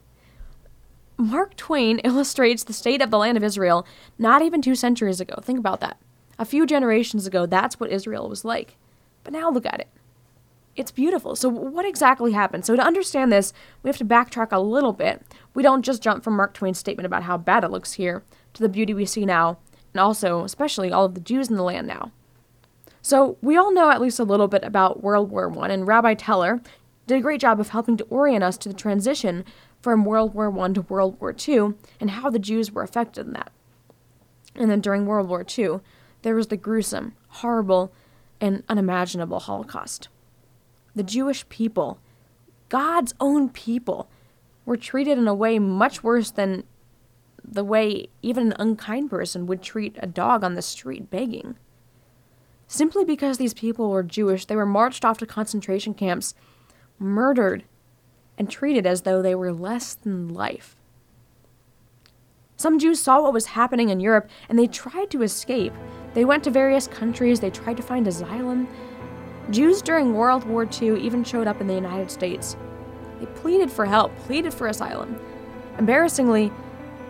Mark 1.19 1.57
Twain 1.57 1.99
illustrates 2.05 2.63
the 2.63 2.73
state 2.73 3.01
of 3.01 3.11
the 3.11 3.17
land 3.17 3.37
of 3.37 3.43
Israel 3.43 3.85
not 4.17 4.41
even 4.41 4.61
two 4.61 4.75
centuries 4.75 5.19
ago. 5.19 5.35
Think 5.43 5.59
about 5.59 5.81
that. 5.81 5.97
A 6.39 6.45
few 6.45 6.65
generations 6.65 7.27
ago, 7.27 7.45
that's 7.45 7.79
what 7.79 7.91
Israel 7.91 8.29
was 8.29 8.45
like. 8.45 8.77
But 9.25 9.33
now 9.33 9.51
look 9.51 9.65
at 9.65 9.81
it. 9.81 9.89
It's 10.77 10.91
beautiful. 10.91 11.35
So, 11.35 11.49
what 11.49 11.85
exactly 11.85 12.31
happened? 12.31 12.65
So, 12.65 12.77
to 12.77 12.81
understand 12.81 13.33
this, 13.33 13.51
we 13.83 13.89
have 13.89 13.97
to 13.97 14.05
backtrack 14.05 14.53
a 14.53 14.59
little 14.59 14.93
bit. 14.93 15.21
We 15.53 15.61
don't 15.61 15.83
just 15.83 16.01
jump 16.01 16.23
from 16.23 16.37
Mark 16.37 16.53
Twain's 16.53 16.79
statement 16.79 17.05
about 17.05 17.23
how 17.23 17.37
bad 17.37 17.65
it 17.65 17.71
looks 17.71 17.93
here 17.93 18.23
to 18.53 18.61
the 18.61 18.69
beauty 18.69 18.93
we 18.93 19.05
see 19.05 19.25
now, 19.25 19.57
and 19.93 19.99
also, 19.99 20.45
especially, 20.45 20.89
all 20.89 21.03
of 21.03 21.15
the 21.15 21.19
Jews 21.19 21.49
in 21.49 21.57
the 21.57 21.63
land 21.63 21.85
now. 21.85 22.13
So, 23.01 23.37
we 23.41 23.57
all 23.57 23.73
know 23.73 23.89
at 23.89 23.99
least 23.99 24.19
a 24.19 24.23
little 24.23 24.47
bit 24.47 24.63
about 24.63 25.03
World 25.03 25.29
War 25.31 25.51
I, 25.59 25.67
and 25.67 25.85
Rabbi 25.85 26.13
Teller 26.13 26.61
did 27.07 27.17
a 27.17 27.21
great 27.21 27.41
job 27.41 27.59
of 27.59 27.69
helping 27.69 27.97
to 27.97 28.05
orient 28.05 28.43
us 28.43 28.57
to 28.59 28.69
the 28.69 28.75
transition 28.75 29.43
from 29.81 30.05
World 30.05 30.33
War 30.33 30.57
I 30.59 30.73
to 30.73 30.81
World 30.81 31.19
War 31.19 31.35
II 31.47 31.73
and 31.99 32.11
how 32.11 32.29
the 32.29 32.39
Jews 32.39 32.71
were 32.71 32.83
affected 32.83 33.27
in 33.27 33.33
that. 33.33 33.51
And 34.55 34.69
then 34.69 34.81
during 34.81 35.05
World 35.05 35.29
War 35.29 35.45
II, 35.57 35.79
there 36.21 36.35
was 36.35 36.47
the 36.47 36.57
gruesome, 36.57 37.13
horrible, 37.29 37.93
and 38.41 38.63
unimaginable 38.67 39.39
Holocaust. 39.39 40.09
The 40.95 41.03
Jewish 41.03 41.47
people, 41.49 41.99
God's 42.67 43.13
own 43.19 43.49
people, 43.49 44.09
were 44.65 44.77
treated 44.77 45.17
in 45.17 45.27
a 45.27 45.33
way 45.33 45.59
much 45.59 46.03
worse 46.03 46.31
than 46.31 46.63
the 47.43 47.63
way 47.63 48.07
even 48.21 48.47
an 48.47 48.55
unkind 48.59 49.09
person 49.09 49.47
would 49.47 49.61
treat 49.61 49.97
a 49.99 50.07
dog 50.07 50.43
on 50.43 50.55
the 50.55 50.61
street 50.61 51.09
begging. 51.09 51.55
Simply 52.67 53.03
because 53.03 53.37
these 53.37 53.53
people 53.53 53.89
were 53.89 54.03
Jewish, 54.03 54.45
they 54.45 54.55
were 54.55 54.65
marched 54.65 55.03
off 55.03 55.17
to 55.19 55.25
concentration 55.25 55.93
camps, 55.93 56.35
murdered, 56.99 57.63
and 58.39 58.49
treated 58.49 58.87
as 58.87 59.01
though 59.01 59.21
they 59.21 59.35
were 59.35 59.53
less 59.53 59.93
than 59.93 60.33
life. 60.33 60.77
Some 62.55 62.79
Jews 62.79 62.99
saw 62.99 63.21
what 63.21 63.33
was 63.33 63.47
happening 63.47 63.89
in 63.89 63.99
Europe 63.99 64.29
and 64.47 64.57
they 64.57 64.67
tried 64.67 65.11
to 65.11 65.21
escape. 65.21 65.73
They 66.13 66.25
went 66.25 66.43
to 66.45 66.51
various 66.51 66.87
countries, 66.87 67.39
they 67.39 67.51
tried 67.51 67.77
to 67.77 67.83
find 67.83 68.07
asylum. 68.07 68.67
Jews 69.49 69.81
during 69.81 70.13
World 70.13 70.45
War 70.45 70.67
II 70.81 70.99
even 70.99 71.23
showed 71.23 71.47
up 71.47 71.61
in 71.61 71.67
the 71.67 71.73
United 71.73 72.09
States. 72.09 72.55
They 73.19 73.25
pleaded 73.27 73.71
for 73.71 73.85
help, 73.85 74.15
pleaded 74.19 74.53
for 74.53 74.67
asylum. 74.67 75.19
Embarrassingly, 75.77 76.51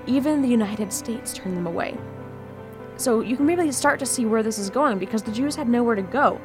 even 0.08 0.42
the 0.42 0.48
United 0.48 0.92
States 0.92 1.34
turned 1.34 1.56
them 1.56 1.68
away. 1.68 1.98
So 2.98 3.22
you 3.22 3.38
can 3.38 3.46
maybe 3.46 3.72
start 3.72 4.00
to 4.00 4.06
see 4.06 4.26
where 4.26 4.44
this 4.44 4.58
is 4.58 4.70
going 4.70 5.00
because 5.00 5.24
the 5.24 5.32
Jews 5.32 5.56
had 5.56 5.70
nowhere 5.70 5.96
to 5.96 6.02
go. 6.02 6.40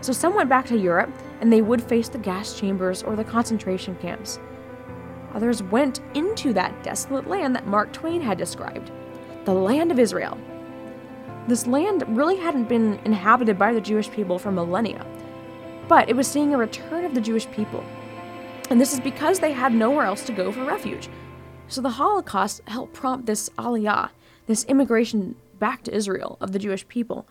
So 0.00 0.12
some 0.12 0.34
went 0.34 0.48
back 0.48 0.66
to 0.66 0.76
Europe, 0.76 1.10
and 1.40 1.52
they 1.52 1.62
would 1.62 1.82
face 1.82 2.08
the 2.08 2.18
gas 2.18 2.58
chambers 2.58 3.02
or 3.02 3.16
the 3.16 3.24
concentration 3.24 3.96
camps. 3.96 4.38
Others 5.34 5.62
went 5.64 6.00
into 6.14 6.52
that 6.52 6.82
desolate 6.82 7.28
land 7.28 7.54
that 7.54 7.66
Mark 7.66 7.92
Twain 7.92 8.20
had 8.20 8.38
described 8.38 8.90
the 9.44 9.54
land 9.54 9.90
of 9.90 9.98
Israel. 9.98 10.36
this 11.48 11.66
land 11.66 12.04
really 12.08 12.36
hadn't 12.36 12.68
been 12.68 13.00
inhabited 13.04 13.58
by 13.58 13.72
the 13.72 13.80
Jewish 13.80 14.10
people 14.10 14.38
for 14.38 14.52
millennia, 14.52 15.04
but 15.88 16.08
it 16.08 16.14
was 16.14 16.28
seeing 16.28 16.54
a 16.54 16.58
return 16.58 17.04
of 17.04 17.14
the 17.14 17.20
Jewish 17.20 17.50
people. 17.50 17.82
And 18.68 18.80
this 18.80 18.92
is 18.92 19.00
because 19.00 19.40
they 19.40 19.52
had 19.52 19.72
nowhere 19.72 20.04
else 20.04 20.24
to 20.26 20.32
go 20.32 20.52
for 20.52 20.64
refuge. 20.64 21.08
So 21.66 21.80
the 21.80 21.90
Holocaust 21.90 22.60
helped 22.68 22.92
prompt 22.92 23.26
this 23.26 23.48
aliyah, 23.50 24.10
this 24.46 24.64
immigration 24.64 25.34
back 25.58 25.82
to 25.84 25.94
Israel 25.94 26.36
of 26.40 26.52
the 26.52 26.58
Jewish 26.58 26.86
people. 26.86 27.26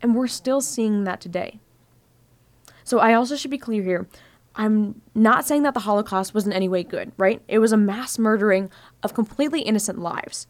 And 0.00 0.14
we're 0.14 0.28
still 0.28 0.60
seeing 0.60 1.04
that 1.04 1.20
today. 1.20 1.58
So 2.84 2.98
I 2.98 3.14
also 3.14 3.36
should 3.36 3.50
be 3.50 3.58
clear 3.58 3.82
here. 3.82 4.08
I'm 4.54 5.00
not 5.14 5.46
saying 5.46 5.62
that 5.62 5.74
the 5.74 5.80
Holocaust 5.80 6.34
was 6.34 6.46
in 6.46 6.52
any 6.52 6.68
way 6.68 6.84
good, 6.84 7.12
right? 7.16 7.40
It 7.48 7.58
was 7.58 7.72
a 7.72 7.76
mass 7.76 8.18
murdering 8.18 8.70
of 9.02 9.14
completely 9.14 9.62
innocent 9.62 9.98
lives. 9.98 10.46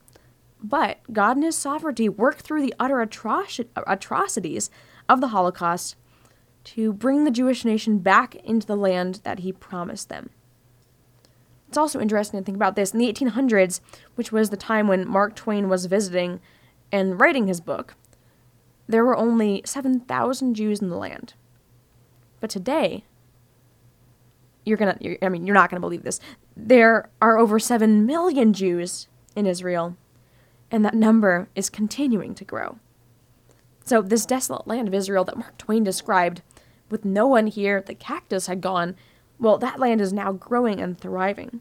But 0.63 0.99
God 1.13 1.37
in 1.37 1.43
His 1.43 1.57
sovereignty 1.57 2.09
worked 2.09 2.43
through 2.43 2.63
the 2.63 2.75
utter 2.79 2.97
atroci- 2.97 3.69
atrocities 3.87 4.71
of 5.09 5.21
the 5.21 5.29
Holocaust 5.29 5.97
to 6.65 6.93
bring 6.93 7.25
the 7.25 7.31
Jewish 7.31 7.65
nation 7.65 7.99
back 7.99 8.35
into 8.37 8.67
the 8.67 8.77
land 8.77 9.21
that 9.25 9.41
He 9.41 9.53
promised 9.53 10.09
them. 10.09 10.31
It's 11.73 11.79
also 11.79 12.01
interesting 12.01 12.39
to 12.39 12.45
think 12.45 12.57
about 12.57 12.77
this. 12.77 12.93
In 12.93 12.99
the 12.99 13.11
1800s, 13.11 13.81
which 14.15 14.31
was 14.31 14.51
the 14.51 14.59
time 14.59 14.89
when 14.89 15.09
Mark 15.09 15.35
Twain 15.35 15.71
was 15.71 15.87
visiting 15.87 16.39
and 16.93 17.19
writing 17.19 17.47
his 17.47 17.63
book, 17.63 17.95
there 18.87 19.07
were 19.07 19.17
only 19.17 19.63
7,000 19.65 20.55
Jews 20.55 20.83
in 20.83 20.91
the 20.91 20.99
land. 20.99 21.33
But 22.43 22.51
today, 22.51 23.05
you're 24.65 24.77
gonna, 24.77 24.99
you're, 25.01 25.17
I 25.23 25.29
mean, 25.29 25.47
you're 25.47 25.55
not 25.55 25.71
gonna 25.71 25.79
believe 25.79 26.03
this. 26.03 26.19
There 26.57 27.09
are 27.23 27.39
over 27.39 27.61
7 27.61 28.05
million 28.05 28.53
Jews 28.53 29.07
in 29.37 29.47
Israel, 29.47 29.97
and 30.69 30.85
that 30.85 30.95
number 30.95 31.49
is 31.55 31.71
continuing 31.71 32.35
to 32.35 32.45
grow. 32.45 32.81
So, 33.85 34.03
this 34.03 34.27
desolate 34.27 34.67
land 34.67 34.89
of 34.89 34.95
Israel 34.95 35.23
that 35.25 35.39
Mark 35.39 35.57
Twain 35.57 35.85
described, 35.85 36.43
with 36.91 37.05
no 37.05 37.29
one 37.29 37.47
here, 37.47 37.81
the 37.81 37.95
cactus 37.95 38.49
had 38.49 38.61
gone, 38.61 38.97
well, 39.39 39.57
that 39.59 39.79
land 39.79 40.01
is 40.01 40.13
now 40.13 40.33
growing 40.33 40.81
and 40.81 40.99
thriving. 40.99 41.61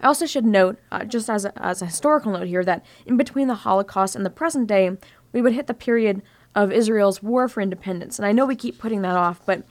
I 0.00 0.06
also 0.06 0.26
should 0.26 0.46
note, 0.46 0.78
uh, 0.92 1.04
just 1.04 1.28
as 1.28 1.44
a, 1.44 1.52
as 1.60 1.82
a 1.82 1.86
historical 1.86 2.30
note 2.30 2.46
here, 2.46 2.64
that 2.64 2.86
in 3.04 3.16
between 3.16 3.48
the 3.48 3.54
Holocaust 3.56 4.14
and 4.14 4.24
the 4.24 4.30
present 4.30 4.68
day, 4.68 4.96
we 5.32 5.42
would 5.42 5.54
hit 5.54 5.66
the 5.66 5.74
period 5.74 6.22
of 6.56 6.72
Israel's 6.72 7.22
war 7.22 7.48
for 7.48 7.60
independence. 7.60 8.18
And 8.18 8.26
I 8.26 8.32
know 8.32 8.46
we 8.46 8.56
keep 8.56 8.78
putting 8.78 9.02
that 9.02 9.14
off, 9.14 9.40
but 9.44 9.62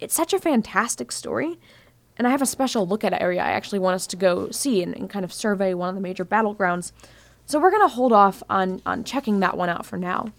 it's 0.00 0.14
such 0.14 0.34
a 0.34 0.38
fantastic 0.40 1.12
story. 1.12 1.58
And 2.18 2.26
I 2.26 2.30
have 2.30 2.42
a 2.42 2.46
special 2.46 2.86
look 2.86 3.04
at 3.04 3.18
area 3.18 3.40
I 3.40 3.52
actually 3.52 3.78
want 3.78 3.94
us 3.94 4.06
to 4.08 4.16
go 4.16 4.50
see 4.50 4.82
and, 4.82 4.94
and 4.94 5.08
kind 5.08 5.24
of 5.24 5.32
survey 5.32 5.72
one 5.72 5.88
of 5.88 5.94
the 5.94 6.00
major 6.00 6.24
battlegrounds. 6.24 6.90
So 7.46 7.60
we're 7.60 7.70
going 7.70 7.88
to 7.88 7.94
hold 7.94 8.12
off 8.12 8.42
on, 8.50 8.82
on 8.84 9.04
checking 9.04 9.40
that 9.40 9.56
one 9.56 9.68
out 9.68 9.86
for 9.86 9.96
now. 9.96 10.32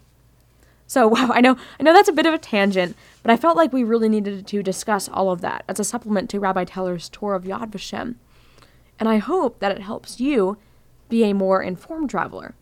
So 0.86 1.08
wow, 1.14 1.30
I 1.34 1.40
know 1.40 1.58
I 1.80 1.84
know 1.84 1.94
that's 1.94 2.10
a 2.10 2.14
bit 2.14 2.26
of 2.26 2.34
a 2.34 2.38
tangent, 2.38 2.98
but 3.24 3.32
I 3.32 3.38
felt 3.38 3.56
like 3.56 3.72
we 3.72 3.86
really 3.86 4.10
needed 4.10 4.46
to 4.46 4.62
discuss 4.62 5.08
all 5.08 5.32
of 5.32 5.42
that 5.42 5.64
as 5.70 5.80
a 5.80 5.86
supplement 5.86 6.30
to 6.32 6.42
Rabbi 6.42 6.66
Teller's 6.66 7.08
tour 7.08 7.36
of 7.36 7.46
Yad 7.46 7.72
Vashem. 7.72 8.16
And 9.00 9.08
I 9.08 9.18
hope 9.18 9.60
that 9.60 9.72
it 9.72 9.82
helps 9.82 10.20
you 10.20 10.58
be 11.08 11.24
a 11.24 11.34
more 11.34 11.64
informed 11.64 12.10
traveler. 12.10 12.54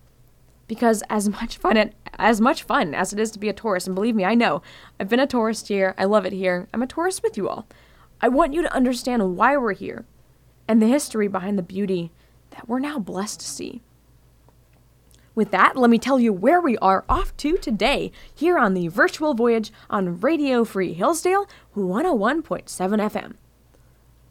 Because 0.72 1.04
as 1.10 1.28
much 1.28 1.58
fun 1.58 1.76
it, 1.76 1.94
as 2.18 2.40
much 2.40 2.64
fun 2.64 2.96
as 2.96 3.12
it 3.12 3.20
is 3.20 3.30
to 3.32 3.40
be 3.40 3.50
a 3.50 3.54
tourist, 3.54 3.88
and 3.88 3.94
believe 3.94 4.16
me, 4.16 4.24
I 4.24 4.36
know, 4.36 4.62
I've 4.98 5.10
been 5.10 5.20
a 5.20 5.28
tourist 5.28 5.68
here, 5.68 5.94
I 5.98 6.06
love 6.06 6.26
it 6.26 6.32
here. 6.32 6.70
I'm 6.74 6.82
a 6.82 6.88
tourist 6.88 7.22
with 7.22 7.36
you 7.36 7.50
all. 7.50 7.68
I 8.22 8.30
want 8.30 8.54
you 8.54 8.62
to 8.62 8.74
understand 8.74 9.36
why 9.36 9.58
we're 9.58 9.74
here 9.74 10.06
and 10.70 10.82
the 10.82 10.88
history 10.88 11.28
behind 11.28 11.58
the 11.58 11.62
beauty 11.62 12.14
that 12.52 12.70
we're 12.70 12.80
now 12.80 13.00
blessed 13.00 13.42
to 13.42 13.46
see. 13.46 13.82
With 15.36 15.52
that, 15.52 15.76
let 15.76 15.90
me 15.90 15.98
tell 15.98 16.22
you 16.22 16.32
where 16.32 16.62
we 16.62 16.78
are 16.78 17.04
off 17.10 17.36
to 17.36 17.58
today 17.58 18.14
here 18.34 18.58
on 18.58 18.74
the 18.74 18.88
virtual 18.88 19.34
voyage 19.34 19.74
on 19.90 20.22
Radio 20.22 20.64
Free 20.64 20.94
Hillsdale 20.94 21.50
101.7 21.76 22.64
FM. 22.66 23.34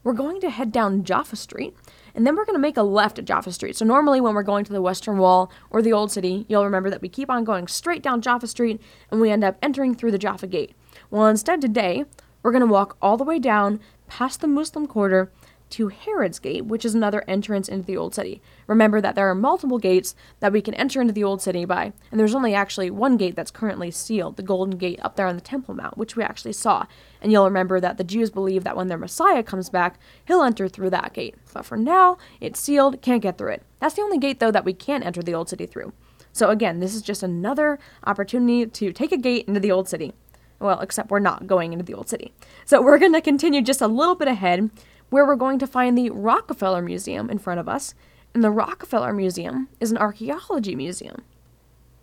We're 0.02 0.14
going 0.14 0.40
to 0.40 0.48
head 0.48 0.72
down 0.72 1.04
Jaffa 1.04 1.36
Street 1.36 1.76
and 2.14 2.26
then 2.26 2.36
we're 2.36 2.44
going 2.44 2.54
to 2.54 2.60
make 2.60 2.76
a 2.76 2.82
left 2.82 3.18
at 3.18 3.24
Jaffa 3.24 3.52
Street. 3.52 3.76
So 3.76 3.84
normally 3.84 4.20
when 4.20 4.34
we're 4.34 4.42
going 4.42 4.64
to 4.64 4.72
the 4.72 4.82
Western 4.82 5.18
Wall 5.18 5.50
or 5.70 5.82
the 5.82 5.92
Old 5.92 6.10
City, 6.10 6.46
you'll 6.48 6.64
remember 6.64 6.90
that 6.90 7.02
we 7.02 7.08
keep 7.08 7.30
on 7.30 7.44
going 7.44 7.68
straight 7.68 8.02
down 8.02 8.20
Jaffa 8.20 8.46
Street 8.46 8.80
and 9.10 9.20
we 9.20 9.30
end 9.30 9.44
up 9.44 9.56
entering 9.62 9.94
through 9.94 10.12
the 10.12 10.18
Jaffa 10.18 10.46
Gate. 10.46 10.72
Well, 11.10 11.26
instead 11.26 11.60
today, 11.60 12.04
we're 12.42 12.52
going 12.52 12.60
to 12.60 12.66
walk 12.66 12.96
all 13.02 13.16
the 13.16 13.24
way 13.24 13.38
down 13.38 13.80
past 14.06 14.40
the 14.40 14.48
Muslim 14.48 14.86
quarter 14.86 15.30
to 15.70 15.88
Herod's 15.88 16.38
Gate, 16.38 16.66
which 16.66 16.84
is 16.84 16.94
another 16.94 17.24
entrance 17.26 17.68
into 17.68 17.86
the 17.86 17.96
Old 17.96 18.14
City. 18.14 18.42
Remember 18.66 19.00
that 19.00 19.14
there 19.14 19.28
are 19.28 19.34
multiple 19.34 19.78
gates 19.78 20.14
that 20.40 20.52
we 20.52 20.60
can 20.60 20.74
enter 20.74 21.00
into 21.00 21.12
the 21.12 21.24
Old 21.24 21.40
City 21.40 21.64
by, 21.64 21.92
and 22.10 22.18
there's 22.18 22.34
only 22.34 22.54
actually 22.54 22.90
one 22.90 23.16
gate 23.16 23.36
that's 23.36 23.50
currently 23.50 23.90
sealed, 23.90 24.36
the 24.36 24.42
Golden 24.42 24.78
Gate 24.78 25.00
up 25.02 25.16
there 25.16 25.26
on 25.26 25.34
the 25.34 25.40
Temple 25.40 25.74
Mount, 25.74 25.98
which 25.98 26.16
we 26.16 26.22
actually 26.22 26.52
saw. 26.52 26.86
And 27.20 27.32
you'll 27.32 27.44
remember 27.44 27.80
that 27.80 27.98
the 27.98 28.04
Jews 28.04 28.30
believe 28.30 28.64
that 28.64 28.76
when 28.76 28.88
their 28.88 28.98
Messiah 28.98 29.42
comes 29.42 29.70
back, 29.70 29.98
he'll 30.26 30.42
enter 30.42 30.68
through 30.68 30.90
that 30.90 31.12
gate. 31.12 31.34
But 31.52 31.64
for 31.64 31.76
now, 31.76 32.18
it's 32.40 32.60
sealed, 32.60 33.02
can't 33.02 33.22
get 33.22 33.38
through 33.38 33.52
it. 33.52 33.62
That's 33.80 33.94
the 33.94 34.02
only 34.02 34.18
gate, 34.18 34.40
though, 34.40 34.50
that 34.50 34.64
we 34.64 34.72
can 34.72 35.02
enter 35.02 35.22
the 35.22 35.34
Old 35.34 35.48
City 35.48 35.66
through. 35.66 35.92
So 36.32 36.50
again, 36.50 36.80
this 36.80 36.94
is 36.94 37.02
just 37.02 37.22
another 37.22 37.78
opportunity 38.04 38.66
to 38.66 38.92
take 38.92 39.12
a 39.12 39.16
gate 39.16 39.46
into 39.48 39.60
the 39.60 39.72
Old 39.72 39.88
City. 39.88 40.12
Well, 40.60 40.80
except 40.80 41.10
we're 41.10 41.20
not 41.20 41.46
going 41.46 41.72
into 41.72 41.84
the 41.84 41.94
Old 41.94 42.08
City. 42.08 42.34
So 42.66 42.82
we're 42.82 42.98
going 42.98 43.14
to 43.14 43.22
continue 43.22 43.62
just 43.62 43.80
a 43.80 43.88
little 43.88 44.14
bit 44.14 44.28
ahead 44.28 44.70
where 45.10 45.26
we're 45.26 45.36
going 45.36 45.58
to 45.58 45.66
find 45.66 45.96
the 45.96 46.10
Rockefeller 46.10 46.82
Museum 46.82 47.28
in 47.28 47.38
front 47.38 47.60
of 47.60 47.68
us. 47.68 47.94
And 48.32 48.42
the 48.42 48.50
Rockefeller 48.50 49.12
Museum 49.12 49.68
is 49.80 49.90
an 49.90 49.98
archaeology 49.98 50.76
museum. 50.76 51.24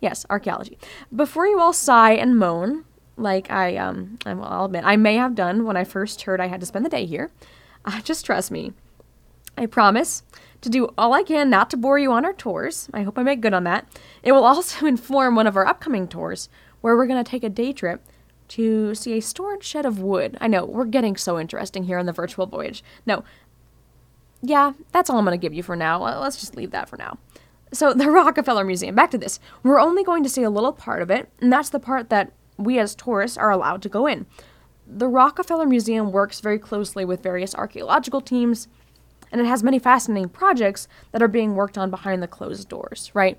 Yes, 0.01 0.25
archaeology. 0.29 0.77
Before 1.15 1.47
you 1.47 1.59
all 1.59 1.73
sigh 1.73 2.11
and 2.11 2.37
moan, 2.37 2.83
like 3.15 3.49
I 3.49 3.77
um 3.77 4.19
I'll 4.25 4.65
admit 4.65 4.83
I 4.85 4.95
may 4.95 5.15
have 5.15 5.35
done 5.35 5.65
when 5.65 5.75
I 5.75 5.83
first 5.83 6.21
heard 6.21 6.39
I 6.39 6.47
had 6.47 6.59
to 6.59 6.65
spend 6.65 6.85
the 6.85 6.89
day 6.89 7.05
here, 7.05 7.31
uh, 7.85 8.01
just 8.03 8.25
trust 8.25 8.51
me. 8.51 8.73
I 9.57 9.65
promise 9.65 10.21
to 10.61 10.69
do 10.69 10.89
all 10.97 11.13
I 11.13 11.23
can 11.23 11.49
not 11.49 11.69
to 11.71 11.77
bore 11.77 11.97
you 11.97 12.11
on 12.11 12.25
our 12.25 12.33
tours. 12.33 12.89
I 12.93 13.01
hope 13.01 13.17
I 13.17 13.23
make 13.23 13.41
good 13.41 13.53
on 13.53 13.63
that. 13.63 13.87
It 14.21 14.33
will 14.33 14.43
also 14.45 14.85
inform 14.85 15.35
one 15.35 15.47
of 15.47 15.55
our 15.55 15.65
upcoming 15.65 16.07
tours 16.07 16.49
where 16.81 16.95
we're 16.95 17.07
going 17.07 17.23
to 17.23 17.29
take 17.29 17.43
a 17.43 17.49
day 17.49 17.73
trip 17.73 18.03
to 18.49 18.95
see 18.95 19.17
a 19.17 19.21
storage 19.21 19.63
shed 19.63 19.85
of 19.85 19.99
wood. 19.99 20.37
I 20.39 20.47
know, 20.47 20.65
we're 20.65 20.85
getting 20.85 21.17
so 21.17 21.39
interesting 21.39 21.83
here 21.83 21.99
on 21.99 22.05
the 22.05 22.13
virtual 22.13 22.45
voyage. 22.45 22.83
No. 23.05 23.23
Yeah, 24.41 24.73
that's 24.91 25.09
all 25.09 25.17
I'm 25.17 25.25
going 25.25 25.37
to 25.37 25.41
give 25.41 25.53
you 25.53 25.63
for 25.63 25.75
now. 25.75 26.03
Uh, 26.03 26.19
let's 26.19 26.39
just 26.39 26.55
leave 26.55 26.71
that 26.71 26.89
for 26.89 26.97
now. 26.97 27.17
So, 27.73 27.93
the 27.95 28.09
Rockefeller 28.09 28.63
Museum, 28.63 28.95
back 28.95 29.11
to 29.11 29.17
this. 29.17 29.39
We're 29.63 29.79
only 29.79 30.03
going 30.03 30.23
to 30.23 30.29
see 30.29 30.43
a 30.43 30.49
little 30.49 30.73
part 30.73 31.01
of 31.01 31.11
it, 31.11 31.29
and 31.39 31.51
that's 31.51 31.69
the 31.69 31.79
part 31.79 32.09
that 32.09 32.31
we 32.57 32.79
as 32.79 32.95
tourists 32.95 33.37
are 33.37 33.51
allowed 33.51 33.81
to 33.83 33.89
go 33.89 34.07
in. 34.07 34.25
The 34.85 35.07
Rockefeller 35.07 35.65
Museum 35.65 36.11
works 36.11 36.39
very 36.39 36.59
closely 36.59 37.03
with 37.03 37.21
various 37.21 37.53
archaeological 37.53 38.21
teams, 38.21 38.67
and 39.31 39.41
it 39.41 39.45
has 39.45 39.63
many 39.63 39.79
fascinating 39.79 40.29
projects 40.29 40.87
that 41.11 41.21
are 41.21 41.27
being 41.27 41.55
worked 41.55 41.77
on 41.77 41.89
behind 41.89 42.23
the 42.23 42.27
closed 42.27 42.69
doors, 42.69 43.11
right? 43.13 43.37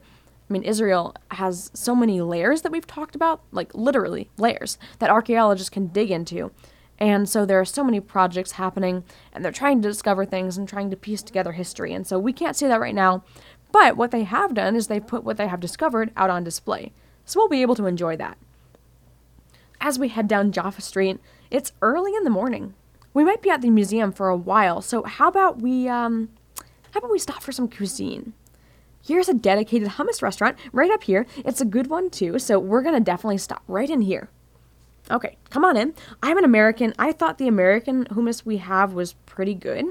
I 0.49 0.53
mean, 0.53 0.63
Israel 0.63 1.15
has 1.33 1.71
so 1.75 1.95
many 1.95 2.21
layers 2.21 2.63
that 2.63 2.73
we've 2.73 2.87
talked 2.87 3.15
about, 3.15 3.43
like 3.53 3.75
literally 3.75 4.31
layers, 4.39 4.79
that 4.99 5.11
archaeologists 5.11 5.71
can 5.71 5.89
dig 5.89 6.11
into. 6.11 6.51
And 6.99 7.29
so 7.29 7.45
there 7.45 7.61
are 7.61 7.65
so 7.65 7.85
many 7.85 8.01
projects 8.01 8.53
happening, 8.53 9.05
and 9.33 9.45
they're 9.45 9.53
trying 9.53 9.83
to 9.83 9.89
discover 9.89 10.25
things 10.25 10.57
and 10.57 10.69
trying 10.69 10.91
to 10.91 10.97
piece 10.97 11.23
together 11.23 11.53
history. 11.53 11.93
And 11.93 12.07
so 12.07 12.19
we 12.19 12.33
can't 12.33 12.57
see 12.57 12.67
that 12.67 12.81
right 12.81 12.95
now. 12.95 13.23
But 13.71 13.97
what 13.97 14.11
they 14.11 14.25
have 14.25 14.55
done 14.55 14.75
is 14.75 14.87
they've 14.87 15.07
put 15.07 15.23
what 15.23 15.37
they 15.37 15.47
have 15.47 15.61
discovered 15.61 16.11
out 16.17 16.31
on 16.31 16.43
display. 16.43 16.93
So 17.25 17.39
we'll 17.39 17.49
be 17.49 17.63
able 17.63 17.77
to 17.77 17.87
enjoy 17.87 18.17
that. 18.17 18.39
As 19.81 19.99
we 19.99 20.09
head 20.09 20.27
down 20.27 20.51
Jaffa 20.51 20.81
Street, 20.81 21.21
it's 21.51 21.73
early 21.83 22.15
in 22.17 22.25
the 22.25 22.31
morning. 22.31 22.75
We 23.15 23.23
might 23.25 23.43
be 23.43 23.51
at 23.51 23.61
the 23.61 23.71
museum 23.71 24.13
for 24.13 24.29
a 24.29 24.37
while, 24.37 24.81
so 24.83 25.03
how 25.05 25.29
about 25.29 25.61
we 25.61 25.89
um 25.89 26.31
how 26.93 26.99
about 26.99 27.11
we 27.11 27.19
stop 27.19 27.43
for 27.43 27.53
some 27.53 27.69
cuisine? 27.69 28.33
Here's 29.05 29.29
a 29.29 29.35
dedicated 29.35 29.89
hummus 29.91 30.23
restaurant 30.23 30.57
right 30.73 30.91
up 30.91 31.05
here. 31.05 31.27
It's 31.37 31.61
a 31.61 31.65
good 31.65 31.89
one 31.89 32.11
too, 32.11 32.39
so 32.39 32.59
we're 32.59 32.83
gonna 32.83 33.01
definitely 33.01 33.39
stop 33.39 33.63
right 33.67 33.89
in 33.89 34.03
here. 34.03 34.29
Okay, 35.11 35.37
come 35.51 35.65
on 35.65 35.77
in. 35.77 35.95
I'm 36.23 36.37
an 36.37 36.45
American. 36.45 36.93
I 36.99 37.13
thought 37.13 37.39
the 37.39 37.49
American 37.49 38.05
hummus 38.07 38.45
we 38.45 38.59
have 38.59 38.93
was 38.93 39.15
pretty 39.25 39.55
good. 39.55 39.87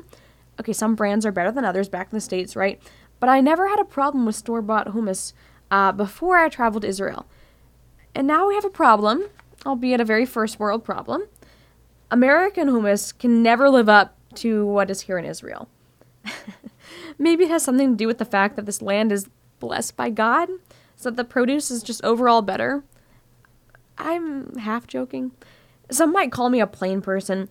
Okay, 0.60 0.74
some 0.74 0.96
brands 0.96 1.26
are 1.26 1.32
better 1.32 1.52
than 1.52 1.66
others 1.66 1.90
back 1.90 2.08
in 2.12 2.16
the 2.16 2.22
States, 2.22 2.56
right? 2.56 2.82
But 3.20 3.30
I 3.30 3.42
never 3.42 3.68
had 3.68 3.80
a 3.80 3.86
problem 3.86 4.26
with 4.26 4.36
store 4.36 4.62
bought 4.62 4.88
hummus 4.88 5.34
uh, 5.72 5.92
before 5.92 6.38
I 6.38 6.50
traveled 6.50 6.84
to 6.84 6.88
Israel. 6.88 7.26
And 8.14 8.28
now 8.28 8.48
we 8.48 8.56
have 8.56 8.66
a 8.66 8.70
problem, 8.70 9.26
albeit 9.66 10.02
a 10.02 10.06
very 10.06 10.26
first 10.26 10.60
world 10.60 10.84
problem. 10.84 11.24
American 12.12 12.70
hummus 12.70 13.18
can 13.18 13.44
never 13.44 13.70
live 13.70 13.90
up 13.90 14.16
to 14.36 14.66
what 14.66 14.90
is 14.90 15.02
here 15.02 15.18
in 15.18 15.26
Israel. 15.26 15.68
Maybe 17.20 17.46
it 17.46 17.50
has 17.50 17.64
something 17.64 17.92
to 17.92 17.98
do 17.98 18.08
with 18.08 18.18
the 18.18 18.26
fact 18.26 18.56
that 18.56 18.66
this 18.66 18.82
land 18.82 19.12
is 19.12 19.30
blessed 19.60 19.98
by 19.98 20.10
God, 20.10 20.50
so 20.96 21.10
that 21.10 21.18
the 21.18 21.24
produce 21.24 21.72
is 21.72 21.84
just 21.84 22.04
overall 22.04 22.42
better. 22.42 22.84
I'm 23.98 24.56
half 24.58 24.88
joking. 24.88 25.32
Some 25.90 26.12
might 26.12 26.32
call 26.32 26.50
me 26.50 26.60
a 26.60 26.68
plain 26.68 27.02
person. 27.02 27.50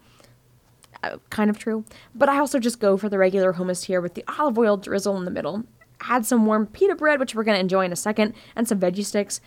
Uh, 1.02 1.18
kind 1.30 1.50
of 1.50 1.58
true. 1.58 1.84
But 2.14 2.28
I 2.28 2.38
also 2.38 2.58
just 2.58 2.80
go 2.80 2.96
for 2.96 3.08
the 3.08 3.18
regular 3.18 3.54
hummus 3.54 3.84
here 3.84 4.00
with 4.00 4.14
the 4.14 4.24
olive 4.38 4.58
oil 4.58 4.76
drizzle 4.76 5.16
in 5.16 5.24
the 5.24 5.30
middle. 5.30 5.64
add 6.00 6.26
some 6.26 6.46
warm 6.46 6.66
pita 6.66 6.94
bread, 6.94 7.20
which 7.20 7.34
we're 7.34 7.44
going 7.44 7.56
to 7.56 7.60
enjoy 7.60 7.84
in 7.84 7.92
a 7.92 7.96
second, 7.96 8.34
and 8.54 8.68
some 8.68 8.80
veggie 8.80 9.04
sticks. 9.04 9.40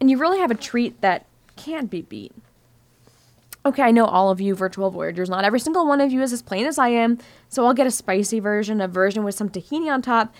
And 0.00 0.10
you 0.10 0.18
really 0.18 0.38
have 0.38 0.50
a 0.50 0.56
treat 0.56 1.00
that 1.00 1.26
can't 1.56 1.90
be 1.90 2.02
beat. 2.02 2.32
Okay, 3.64 3.82
I 3.82 3.92
know 3.92 4.06
all 4.06 4.30
of 4.30 4.40
you 4.40 4.56
virtual 4.56 4.90
voyagers, 4.90 5.30
not 5.30 5.44
every 5.44 5.60
single 5.60 5.86
one 5.86 6.00
of 6.00 6.10
you 6.10 6.20
is 6.20 6.32
as 6.32 6.42
plain 6.42 6.66
as 6.66 6.78
I 6.78 6.88
am, 6.88 7.18
so 7.48 7.64
I'll 7.64 7.74
get 7.74 7.86
a 7.86 7.92
spicy 7.92 8.40
version, 8.40 8.80
a 8.80 8.88
version 8.88 9.22
with 9.22 9.36
some 9.36 9.48
tahini 9.48 9.88
on 9.88 10.02
top, 10.02 10.34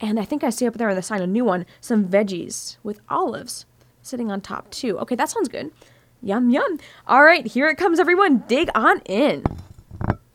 and 0.00 0.18
I 0.18 0.24
think 0.24 0.42
I 0.42 0.50
see 0.50 0.66
up 0.66 0.74
there 0.74 0.88
on 0.88 0.96
the 0.96 1.02
sign 1.02 1.22
a 1.22 1.26
new 1.26 1.44
one, 1.44 1.66
some 1.80 2.08
veggies 2.08 2.76
with 2.82 3.00
olives 3.08 3.64
sitting 4.02 4.30
on 4.30 4.40
top 4.40 4.70
too. 4.70 4.98
Okay, 4.98 5.14
that 5.14 5.30
sounds 5.30 5.48
good. 5.48 5.70
Yum, 6.20 6.50
yum. 6.50 6.78
All 7.06 7.22
right, 7.22 7.46
here 7.46 7.68
it 7.68 7.76
comes, 7.76 8.00
everyone. 8.00 8.44
Dig 8.48 8.70
on 8.74 9.00
in. 9.02 9.44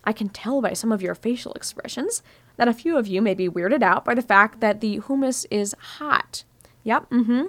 I 0.05 0.13
can 0.13 0.29
tell 0.29 0.62
by 0.62 0.74
some 0.74 0.91
of 0.91 1.01
your 1.01 1.15
facial 1.15 1.53
expressions 1.53 2.24
that 2.55 2.67
a 2.67 2.74
few 2.74 2.98
of 2.98 3.05
you 3.08 3.22
may 3.22 3.34
be 3.34 3.50
weirded 3.50 3.84
out 3.84 4.05
by 4.05 4.15
the 4.15 4.22
fact 4.22 4.60
that 4.62 4.79
the 4.79 5.00
hummus 5.00 5.46
is 5.51 5.75
hot. 5.98 6.43
Yep, 6.84 7.10
mm 7.10 7.25
hmm. 7.25 7.41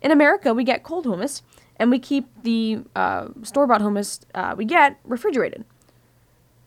In 0.00 0.10
America, 0.10 0.52
we 0.52 0.64
get 0.64 0.82
cold 0.82 1.06
hummus, 1.06 1.42
and 1.76 1.90
we 1.90 1.98
keep 1.98 2.26
the 2.42 2.80
uh, 2.94 3.28
store 3.42 3.66
bought 3.66 3.80
hummus 3.80 4.20
uh, 4.34 4.54
we 4.56 4.64
get 4.64 4.98
refrigerated. 5.04 5.64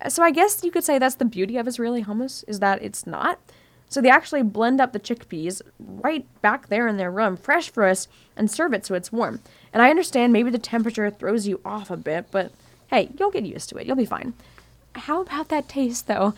So 0.10 0.24
I 0.24 0.32
guess 0.32 0.64
you 0.64 0.72
could 0.72 0.84
say 0.84 1.00
that's 1.00 1.16
the 1.16 1.26
beauty 1.26 1.58
of 1.58 1.68
Israeli 1.68 2.04
hummus, 2.04 2.44
is 2.48 2.60
that 2.60 2.82
it's 2.82 3.08
not. 3.08 3.40
So 3.88 4.02
they 4.02 4.10
actually 4.10 4.44
blend 4.44 4.82
up 4.82 4.94
the 4.94 5.00
chickpeas 5.00 5.62
right 5.80 6.26
back 6.42 6.68
there 6.68 6.88
in 6.88 6.98
their 6.98 7.12
room, 7.12 7.38
fresh 7.38 7.70
for 7.70 7.86
us, 7.86 8.08
and 8.36 8.50
serve 8.50 8.74
it 8.74 8.86
so 8.86 8.96
it's 8.96 9.12
warm. 9.12 9.40
And 9.72 9.82
I 9.82 9.90
understand 9.90 10.34
maybe 10.34 10.50
the 10.50 10.60
temperature 10.60 11.10
throws 11.10 11.48
you 11.48 11.62
off 11.64 11.90
a 11.90 11.98
bit, 11.98 12.26
but 12.32 12.52
hey, 12.88 13.10
you'll 13.18 13.32
get 13.32 13.46
used 13.46 13.70
to 13.70 13.78
it. 13.78 13.88
You'll 13.88 13.96
be 13.96 14.06
fine. 14.06 14.34
How 14.96 15.22
about 15.22 15.50
that 15.50 15.68
taste 15.68 16.08
though? 16.08 16.34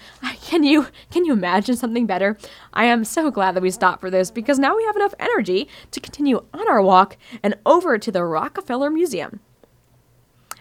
Can 0.48 0.64
you 0.64 0.88
can 1.12 1.26
you 1.26 1.34
imagine 1.34 1.76
something 1.76 2.06
better? 2.06 2.38
I 2.74 2.86
am 2.86 3.04
so 3.04 3.30
glad 3.30 3.54
that 3.56 3.62
we 3.62 3.70
stopped 3.70 4.00
for 4.00 4.10
this 4.10 4.32
because 4.32 4.58
now 4.58 4.76
we 4.78 4.84
have 4.86 4.96
enough 4.96 5.14
energy 5.20 5.68
to 5.92 6.00
continue 6.00 6.44
on 6.54 6.70
our 6.70 6.82
walk 6.82 7.18
and 7.44 7.56
over 7.66 7.98
to 7.98 8.12
the 8.12 8.24
Rockefeller 8.24 8.90
Museum. 8.90 9.42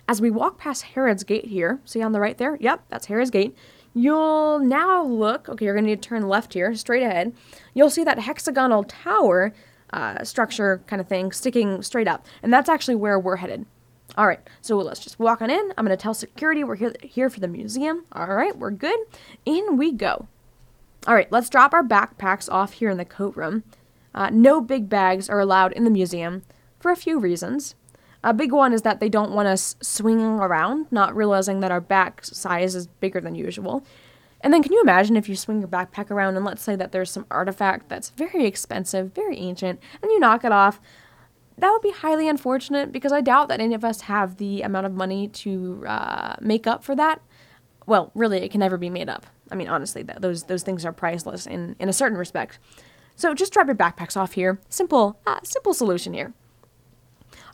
As 0.08 0.20
we 0.20 0.30
walk 0.30 0.58
past 0.58 0.82
Herod's 0.82 1.24
Gate 1.24 1.46
here, 1.46 1.80
see 1.84 2.02
on 2.02 2.12
the 2.12 2.20
right 2.20 2.36
there? 2.36 2.56
Yep, 2.60 2.84
that's 2.88 3.06
Herod's 3.06 3.30
Gate. 3.30 3.56
You'll 3.94 4.58
now 4.58 5.02
look, 5.02 5.48
okay, 5.48 5.64
you're 5.64 5.74
going 5.74 5.84
to 5.84 5.90
need 5.90 6.02
to 6.02 6.08
turn 6.08 6.28
left 6.28 6.52
here, 6.52 6.74
straight 6.74 7.02
ahead. 7.02 7.32
You'll 7.74 7.90
see 7.90 8.04
that 8.04 8.18
hexagonal 8.18 8.84
tower 8.84 9.54
uh, 9.92 10.22
structure 10.22 10.82
kind 10.86 11.00
of 11.00 11.08
thing 11.08 11.32
sticking 11.32 11.80
straight 11.82 12.08
up. 12.08 12.26
And 12.42 12.52
that's 12.52 12.68
actually 12.68 12.96
where 12.96 13.18
we're 13.18 13.36
headed. 13.36 13.66
All 14.16 14.26
right, 14.26 14.40
so 14.62 14.78
let's 14.78 15.00
just 15.00 15.18
walk 15.18 15.42
on 15.42 15.50
in. 15.50 15.74
I'm 15.76 15.86
to 15.86 15.96
tell 15.96 16.14
security 16.14 16.64
we're 16.64 16.76
here, 16.76 16.94
here 17.02 17.28
for 17.28 17.40
the 17.40 17.48
museum. 17.48 18.04
All 18.12 18.26
right, 18.26 18.56
we're 18.56 18.70
good. 18.70 18.98
In 19.44 19.76
we 19.76 19.92
go. 19.92 20.26
All 21.06 21.14
right, 21.14 21.30
let's 21.30 21.50
drop 21.50 21.74
our 21.74 21.84
backpacks 21.84 22.50
off 22.50 22.74
here 22.74 22.88
in 22.88 22.96
the 22.96 23.04
coat 23.04 23.36
room. 23.36 23.62
Uh, 24.14 24.30
no 24.32 24.62
big 24.62 24.88
bags 24.88 25.28
are 25.28 25.38
allowed 25.38 25.72
in 25.72 25.84
the 25.84 25.90
museum 25.90 26.42
for 26.80 26.90
a 26.90 26.96
few 26.96 27.18
reasons. 27.18 27.74
A 28.24 28.32
big 28.32 28.52
one 28.52 28.72
is 28.72 28.82
that 28.82 29.00
they 29.00 29.10
don't 29.10 29.32
want 29.32 29.48
us 29.48 29.76
swinging 29.82 30.40
around, 30.40 30.90
not 30.90 31.14
realizing 31.14 31.60
that 31.60 31.70
our 31.70 31.80
back 31.80 32.24
size 32.24 32.74
is 32.74 32.86
bigger 32.86 33.20
than 33.20 33.34
usual. 33.34 33.84
And 34.40 34.52
then 34.52 34.62
can 34.62 34.72
you 34.72 34.80
imagine 34.80 35.16
if 35.16 35.28
you 35.28 35.36
swing 35.36 35.60
your 35.60 35.68
backpack 35.68 36.10
around 36.10 36.36
and 36.36 36.44
let's 36.44 36.62
say 36.62 36.74
that 36.74 36.92
there's 36.92 37.10
some 37.10 37.26
artifact 37.30 37.88
that's 37.88 38.10
very 38.10 38.46
expensive, 38.46 39.12
very 39.12 39.36
ancient, 39.36 39.78
and 40.00 40.10
you 40.10 40.18
knock 40.18 40.44
it 40.44 40.52
off? 40.52 40.80
That 41.58 41.70
would 41.70 41.82
be 41.82 41.90
highly 41.90 42.28
unfortunate 42.28 42.92
because 42.92 43.12
I 43.12 43.20
doubt 43.20 43.48
that 43.48 43.60
any 43.60 43.74
of 43.74 43.84
us 43.84 44.02
have 44.02 44.36
the 44.36 44.62
amount 44.62 44.86
of 44.86 44.92
money 44.92 45.28
to 45.28 45.84
uh, 45.86 46.36
make 46.40 46.66
up 46.66 46.84
for 46.84 46.94
that. 46.96 47.22
Well, 47.86 48.10
really, 48.14 48.38
it 48.42 48.50
can 48.50 48.60
never 48.60 48.76
be 48.76 48.90
made 48.90 49.08
up. 49.08 49.26
I 49.50 49.54
mean, 49.54 49.68
honestly, 49.68 50.02
that, 50.02 50.20
those 50.20 50.44
those 50.44 50.62
things 50.62 50.84
are 50.84 50.92
priceless 50.92 51.46
in 51.46 51.76
in 51.78 51.88
a 51.88 51.92
certain 51.92 52.18
respect. 52.18 52.58
So 53.14 53.32
just 53.32 53.52
drop 53.52 53.66
your 53.66 53.76
backpacks 53.76 54.16
off 54.16 54.32
here. 54.32 54.60
Simple, 54.68 55.18
uh, 55.26 55.40
simple 55.42 55.72
solution 55.72 56.12
here. 56.12 56.34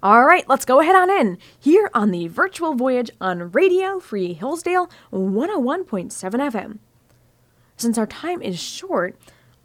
All 0.02 0.24
right, 0.24 0.48
let's 0.48 0.64
go 0.64 0.80
ahead 0.80 0.96
on 0.96 1.08
in 1.08 1.38
here 1.60 1.88
on 1.94 2.10
the 2.10 2.26
virtual 2.26 2.74
voyage 2.74 3.10
on 3.20 3.52
Radio 3.52 4.00
Free 4.00 4.32
Hillsdale 4.32 4.90
101.7 5.12 6.10
FM. 6.10 6.78
Since 7.76 7.98
our 7.98 8.06
time 8.06 8.42
is 8.42 8.60
short, 8.60 9.16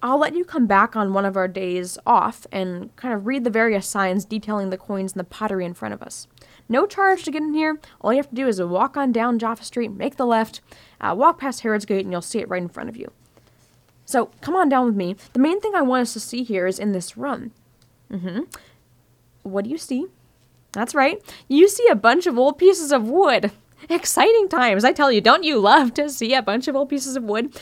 I'll 0.02 0.20
let 0.20 0.36
you 0.36 0.46
come 0.46 0.68
back 0.68 0.96
on 0.96 1.14
one 1.14 1.26
of 1.26 1.36
our 1.36 1.48
days 1.48 1.98
off 2.06 2.46
and 2.52 2.96
kind 2.96 3.14
of 3.14 3.26
read 3.26 3.44
the 3.44 3.50
various 3.50 3.88
signs 3.88 4.26
detailing 4.26 4.70
the 4.70 4.78
coins 4.78 5.14
and 5.14 5.20
the 5.20 5.24
pottery 5.24 5.66
in 5.66 5.74
front 5.74 5.94
of 5.94 6.04
us. 6.04 6.28
No 6.70 6.86
charge 6.86 7.24
to 7.24 7.32
get 7.32 7.42
in 7.42 7.54
here. 7.54 7.80
All 8.02 8.14
you 8.14 8.18
have 8.18 8.30
to 8.30 8.36
do 8.36 8.48
is 8.48 8.62
walk 8.62 8.96
on 8.96 9.12
down 9.12 9.40
Jaffa 9.40 9.64
Street, 9.64 9.92
make 9.92 10.18
the 10.18 10.26
left, 10.26 10.62
uh, 11.02 11.16
walk 11.18 11.40
past 11.40 11.62
Herod's 11.62 11.86
Gate, 11.86 12.06
and 12.06 12.12
you'll 12.12 12.22
see 12.22 12.40
it 12.40 12.50
right 12.50 12.62
in 12.62 12.70
front 12.70 12.90
of 12.90 12.98
you. 12.98 13.12
So 14.06 14.30
come 14.42 14.56
on 14.56 14.70
down 14.70 14.86
with 14.86 14.96
me. 14.96 15.16
The 15.34 15.40
main 15.40 15.60
thing 15.60 15.74
I 15.76 15.82
want 15.82 16.04
us 16.04 16.14
to 16.14 16.20
see 16.20 16.44
here 16.44 16.68
is 16.68 16.80
in 16.80 16.92
this 16.92 17.18
room. 17.18 17.52
Mm-hmm. 18.12 18.42
What 19.44 19.64
do 19.64 19.70
you 19.70 19.78
see? 19.78 20.06
That's 20.74 20.94
right. 20.94 21.22
You 21.48 21.68
see 21.68 21.88
a 21.90 21.96
bunch 21.96 22.28
of 22.28 22.38
old 22.38 22.58
pieces 22.58 22.92
of 22.92 23.10
wood. 23.10 23.52
Exciting 23.90 24.50
times, 24.50 24.84
I 24.84 24.92
tell 24.92 25.12
you. 25.12 25.22
Don't 25.22 25.44
you 25.44 25.60
love 25.60 25.94
to 25.96 26.10
see 26.10 26.34
a 26.34 26.42
bunch 26.42 26.68
of 26.68 26.76
old 26.76 26.90
pieces 26.90 27.16
of 27.16 27.24
wood? 27.24 27.60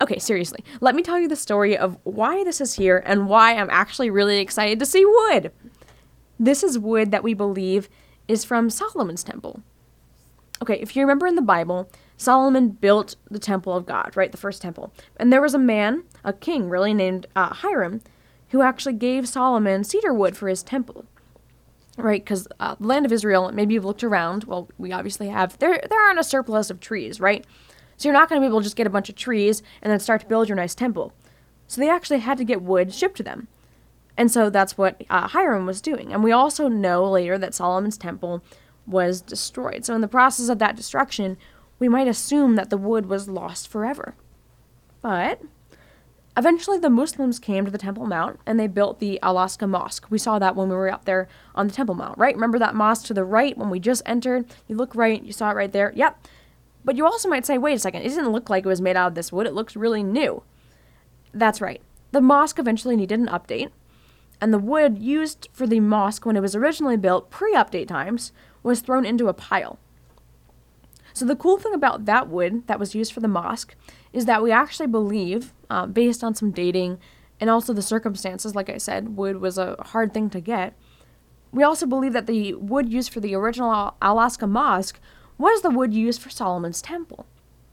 Okay, 0.00 0.18
seriously, 0.18 0.64
let 0.80 0.94
me 0.94 1.02
tell 1.02 1.18
you 1.18 1.26
the 1.26 1.34
story 1.34 1.76
of 1.76 1.98
why 2.04 2.44
this 2.44 2.60
is 2.60 2.74
here 2.74 3.02
and 3.04 3.28
why 3.28 3.54
I'm 3.54 3.70
actually 3.70 4.10
really 4.10 4.38
excited 4.38 4.78
to 4.78 4.86
see 4.86 5.04
wood. 5.04 5.50
This 6.38 6.62
is 6.62 6.78
wood 6.78 7.10
that 7.10 7.24
we 7.24 7.34
believe 7.34 7.88
is 8.28 8.44
from 8.44 8.70
Solomon's 8.70 9.24
temple. 9.24 9.62
Okay, 10.62 10.74
if 10.74 10.94
you 10.94 11.02
remember 11.02 11.26
in 11.26 11.34
the 11.34 11.42
Bible, 11.42 11.90
Solomon 12.16 12.68
built 12.70 13.16
the 13.28 13.40
temple 13.40 13.74
of 13.74 13.86
God, 13.86 14.16
right? 14.16 14.30
The 14.30 14.38
first 14.38 14.62
temple. 14.62 14.92
And 15.16 15.32
there 15.32 15.42
was 15.42 15.54
a 15.54 15.58
man, 15.58 16.04
a 16.24 16.32
king 16.32 16.68
really, 16.68 16.94
named 16.94 17.26
uh, 17.34 17.54
Hiram, 17.54 18.00
who 18.50 18.62
actually 18.62 18.94
gave 18.94 19.28
Solomon 19.28 19.82
cedar 19.82 20.12
wood 20.12 20.36
for 20.36 20.48
his 20.48 20.62
temple 20.62 21.06
right? 21.98 22.24
Because 22.24 22.46
uh, 22.60 22.76
the 22.78 22.86
land 22.86 23.04
of 23.04 23.12
Israel, 23.12 23.50
maybe 23.52 23.74
you've 23.74 23.84
looked 23.84 24.04
around. 24.04 24.44
Well, 24.44 24.68
we 24.78 24.92
obviously 24.92 25.28
have. 25.28 25.58
There, 25.58 25.80
there 25.88 26.00
aren't 26.00 26.20
a 26.20 26.24
surplus 26.24 26.70
of 26.70 26.80
trees, 26.80 27.20
right? 27.20 27.44
So 27.98 28.08
you're 28.08 28.14
not 28.14 28.30
going 28.30 28.40
to 28.40 28.46
be 28.46 28.48
able 28.48 28.60
to 28.60 28.64
just 28.64 28.76
get 28.76 28.86
a 28.86 28.90
bunch 28.90 29.10
of 29.10 29.16
trees 29.16 29.62
and 29.82 29.92
then 29.92 30.00
start 30.00 30.22
to 30.22 30.26
build 30.26 30.48
your 30.48 30.56
nice 30.56 30.74
temple. 30.74 31.12
So 31.66 31.80
they 31.80 31.90
actually 31.90 32.20
had 32.20 32.38
to 32.38 32.44
get 32.44 32.62
wood 32.62 32.94
shipped 32.94 33.18
to 33.18 33.22
them, 33.22 33.48
and 34.16 34.30
so 34.30 34.48
that's 34.48 34.78
what 34.78 35.04
uh, 35.10 35.28
Hiram 35.28 35.66
was 35.66 35.82
doing. 35.82 36.12
And 36.12 36.24
we 36.24 36.32
also 36.32 36.68
know 36.68 37.04
later 37.08 37.36
that 37.36 37.54
Solomon's 37.54 37.98
temple 37.98 38.42
was 38.86 39.20
destroyed. 39.20 39.84
So 39.84 39.94
in 39.94 40.00
the 40.00 40.08
process 40.08 40.48
of 40.48 40.58
that 40.60 40.76
destruction, 40.76 41.36
we 41.78 41.88
might 41.88 42.08
assume 42.08 42.56
that 42.56 42.70
the 42.70 42.78
wood 42.78 43.06
was 43.06 43.28
lost 43.28 43.68
forever. 43.68 44.14
But 45.02 45.42
Eventually, 46.38 46.78
the 46.78 46.88
Muslims 46.88 47.40
came 47.40 47.64
to 47.64 47.70
the 47.70 47.78
Temple 47.78 48.06
Mount 48.06 48.38
and 48.46 48.60
they 48.60 48.68
built 48.68 49.00
the 49.00 49.20
Al 49.22 49.34
Aqsa 49.34 49.68
Mosque. 49.68 50.08
We 50.08 50.18
saw 50.18 50.38
that 50.38 50.54
when 50.54 50.68
we 50.68 50.76
were 50.76 50.88
up 50.88 51.04
there 51.04 51.26
on 51.56 51.66
the 51.66 51.74
Temple 51.74 51.96
Mount, 51.96 52.16
right? 52.16 52.32
Remember 52.32 52.60
that 52.60 52.76
mosque 52.76 53.06
to 53.06 53.14
the 53.14 53.24
right 53.24 53.58
when 53.58 53.70
we 53.70 53.80
just 53.80 54.02
entered? 54.06 54.46
You 54.68 54.76
look 54.76 54.94
right, 54.94 55.20
you 55.20 55.32
saw 55.32 55.50
it 55.50 55.54
right 55.54 55.72
there. 55.72 55.92
Yep. 55.96 56.28
But 56.88 56.96
you 56.96 57.04
also 57.04 57.28
might 57.28 57.44
say, 57.44 57.58
wait 57.58 57.74
a 57.74 57.78
second, 57.78 58.00
it 58.00 58.08
didn't 58.08 58.32
look 58.32 58.48
like 58.48 58.64
it 58.64 58.68
was 58.68 58.80
made 58.80 58.96
out 58.96 59.08
of 59.08 59.14
this 59.14 59.30
wood. 59.30 59.46
It 59.46 59.52
looks 59.52 59.76
really 59.76 60.02
new. 60.02 60.42
That's 61.34 61.60
right. 61.60 61.82
The 62.12 62.22
mosque 62.22 62.58
eventually 62.58 62.96
needed 62.96 63.20
an 63.20 63.26
update, 63.26 63.72
and 64.40 64.54
the 64.54 64.58
wood 64.58 64.96
used 64.98 65.50
for 65.52 65.66
the 65.66 65.80
mosque 65.80 66.24
when 66.24 66.34
it 66.34 66.40
was 66.40 66.56
originally 66.56 66.96
built, 66.96 67.28
pre 67.28 67.52
update 67.52 67.88
times, 67.88 68.32
was 68.62 68.80
thrown 68.80 69.04
into 69.04 69.28
a 69.28 69.34
pile. 69.34 69.78
So, 71.12 71.26
the 71.26 71.36
cool 71.36 71.58
thing 71.58 71.74
about 71.74 72.06
that 72.06 72.30
wood 72.30 72.66
that 72.68 72.80
was 72.80 72.94
used 72.94 73.12
for 73.12 73.20
the 73.20 73.28
mosque 73.28 73.74
is 74.14 74.24
that 74.24 74.42
we 74.42 74.50
actually 74.50 74.86
believe, 74.86 75.52
uh, 75.68 75.84
based 75.84 76.24
on 76.24 76.34
some 76.34 76.52
dating 76.52 76.98
and 77.38 77.50
also 77.50 77.74
the 77.74 77.82
circumstances, 77.82 78.54
like 78.54 78.70
I 78.70 78.78
said, 78.78 79.14
wood 79.14 79.42
was 79.42 79.58
a 79.58 79.76
hard 79.78 80.14
thing 80.14 80.30
to 80.30 80.40
get. 80.40 80.72
We 81.52 81.62
also 81.62 81.84
believe 81.84 82.14
that 82.14 82.26
the 82.26 82.54
wood 82.54 82.90
used 82.90 83.12
for 83.12 83.20
the 83.20 83.34
original 83.34 83.94
Al 84.00 84.16
Aqsa 84.16 84.48
Mosque 84.48 84.98
was 85.38 85.62
the 85.62 85.70
wood 85.70 85.94
used 85.94 86.20
for 86.20 86.30
Solomon's 86.30 86.82
temple. 86.82 87.26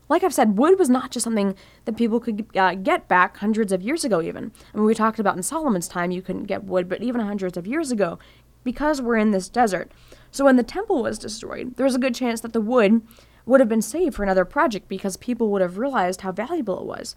Like 0.08 0.24
I've 0.24 0.34
said, 0.34 0.58
wood 0.58 0.78
was 0.78 0.90
not 0.90 1.12
just 1.12 1.24
something 1.24 1.56
that 1.86 1.98
people 1.98 2.20
could 2.20 2.46
uh, 2.56 2.76
get 2.76 3.08
back 3.08 3.38
hundreds 3.38 3.72
of 3.72 3.82
years 3.82 4.06
ago, 4.06 4.22
even. 4.22 4.52
I 4.74 4.78
mean, 4.78 4.86
we 4.86 4.94
talked 4.94 5.20
about 5.20 5.36
in 5.36 5.44
Solomon's 5.44 5.88
time 5.88 6.12
you 6.12 6.22
couldn't 6.22 6.44
get 6.44 6.64
wood, 6.64 6.88
but 6.88 7.02
even 7.02 7.22
hundreds 7.22 7.58
of 7.58 7.66
years 7.66 7.92
ago, 7.92 8.20
because 8.64 9.02
we're 9.02 9.18
in 9.18 9.32
this 9.32 9.50
desert. 9.50 9.92
So 10.32 10.46
when 10.46 10.58
the 10.58 10.64
temple 10.64 11.02
was 11.02 11.18
destroyed, 11.18 11.76
there 11.76 11.86
was 11.86 11.96
a 11.96 12.00
good 12.00 12.14
chance 12.14 12.42
that 12.42 12.54
the 12.54 12.62
wood 12.62 13.02
would 13.46 13.60
have 13.60 13.70
been 13.70 13.82
saved 13.82 14.16
for 14.16 14.24
another 14.24 14.46
project 14.46 14.88
because 14.88 15.18
people 15.18 15.50
would 15.50 15.62
have 15.62 15.78
realized 15.78 16.22
how 16.22 16.32
valuable 16.32 16.80
it 16.80 16.86
was. 16.86 17.16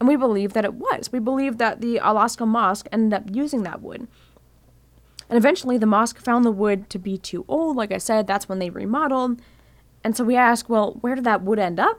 And 0.00 0.08
we 0.08 0.16
believe 0.16 0.52
that 0.54 0.64
it 0.64 0.74
was. 0.74 1.12
We 1.12 1.18
believe 1.18 1.58
that 1.58 1.80
the 1.80 1.98
Al 1.98 2.16
Aqsa 2.16 2.46
Mosque 2.46 2.86
ended 2.90 3.14
up 3.18 3.34
using 3.34 3.62
that 3.62 3.82
wood. 3.82 4.08
And 5.28 5.38
eventually 5.38 5.78
the 5.78 5.86
mosque 5.86 6.18
found 6.18 6.44
the 6.44 6.50
wood 6.50 6.90
to 6.90 6.98
be 6.98 7.16
too 7.16 7.44
old. 7.48 7.76
Like 7.76 7.92
I 7.92 7.98
said, 7.98 8.26
that's 8.26 8.48
when 8.48 8.58
they 8.58 8.70
remodeled. 8.70 9.40
And 10.04 10.16
so 10.16 10.22
we 10.22 10.36
ask, 10.36 10.68
well, 10.68 10.98
where 11.00 11.14
did 11.14 11.24
that 11.24 11.42
wood 11.42 11.58
end 11.58 11.80
up? 11.80 11.98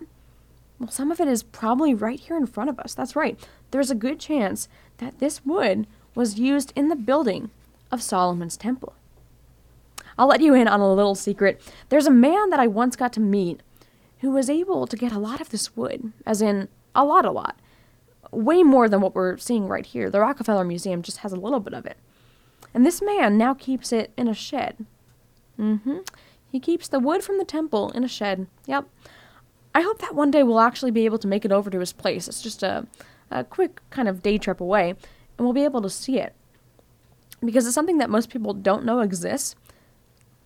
Well, 0.80 0.92
some 0.92 1.12
of 1.12 1.20
it 1.20 1.28
is 1.28 1.42
probably 1.42 1.94
right 1.94 2.20
here 2.20 2.38
in 2.38 2.46
front 2.46 2.70
of 2.70 2.80
us. 2.80 2.94
That's 2.94 3.16
right. 3.16 3.40
There's 3.72 3.90
a 3.90 3.96
good 3.96 4.20
chance 4.20 4.70
that 4.98 5.20
this 5.20 5.44
wood 5.46 5.88
was 6.14 6.40
used 6.40 6.72
in 6.76 6.90
the 6.90 6.96
building 6.96 7.50
of 7.92 8.04
Solomon's 8.04 8.58
temple. 8.58 8.94
I'll 10.18 10.28
let 10.28 10.42
you 10.42 10.54
in 10.54 10.68
on 10.68 10.80
a 10.80 10.94
little 10.94 11.16
secret. 11.16 11.62
There's 11.90 12.08
a 12.08 12.12
man 12.12 12.50
that 12.52 12.60
I 12.60 12.68
once 12.68 12.96
got 12.96 13.12
to 13.14 13.20
meet 13.20 13.62
who 14.22 14.32
was 14.32 14.50
able 14.50 14.88
to 14.88 14.96
get 14.96 15.12
a 15.12 15.20
lot 15.20 15.42
of 15.42 15.50
this 15.50 15.76
wood, 15.76 16.14
as 16.26 16.42
in 16.42 16.70
a 16.94 17.04
lot, 17.04 17.26
a 17.26 17.32
lot, 17.32 17.60
way 18.32 18.64
more 18.64 18.88
than 18.88 19.02
what 19.02 19.14
we're 19.14 19.38
seeing 19.38 19.68
right 19.68 19.86
here. 19.86 20.10
The 20.10 20.22
Rockefeller 20.22 20.64
Museum 20.64 21.02
just 21.02 21.18
has 21.18 21.34
a 21.34 21.40
little 21.40 21.60
bit 21.60 21.74
of 21.74 21.86
it. 21.86 21.98
And 22.74 22.86
this 22.86 23.02
man 23.02 23.38
now 23.38 23.54
keeps 23.54 23.92
it 23.92 24.12
in 24.18 24.28
a 24.28 24.34
shed. 24.34 24.86
Mm-hmm. 25.60 26.00
He 26.56 26.62
keeps 26.62 26.88
the 26.88 27.02
wood 27.02 27.22
from 27.22 27.38
the 27.38 27.44
temple 27.44 27.92
in 27.92 28.06
a 28.06 28.08
shed. 28.08 28.48
Yep. 28.66 28.88
I 29.74 29.82
hope 29.82 30.00
that 30.00 30.16
one 30.16 30.32
day 30.32 30.42
we'll 30.42 30.62
actually 30.62 30.90
be 30.90 31.04
able 31.04 31.18
to 31.18 31.28
make 31.28 31.44
it 31.44 31.52
over 31.52 31.70
to 31.70 31.82
his 31.82 31.92
place. 31.92 32.30
It's 32.30 32.42
just 32.42 32.64
a, 32.64 32.88
a 33.30 33.44
quick 33.44 33.82
kind 33.90 34.08
of 34.08 34.24
day 34.24 34.38
trip 34.38 34.62
away, 34.62 34.92
and 34.92 35.40
we'll 35.40 35.52
be 35.52 35.66
able 35.66 35.82
to 35.82 35.90
see 35.90 36.18
it. 36.18 36.34
Because 37.44 37.66
it's 37.66 37.76
something 37.76 37.98
that 37.98 38.10
most 38.10 38.30
people 38.30 38.54
don't 38.54 38.86
know 38.86 39.02
exists. 39.02 39.58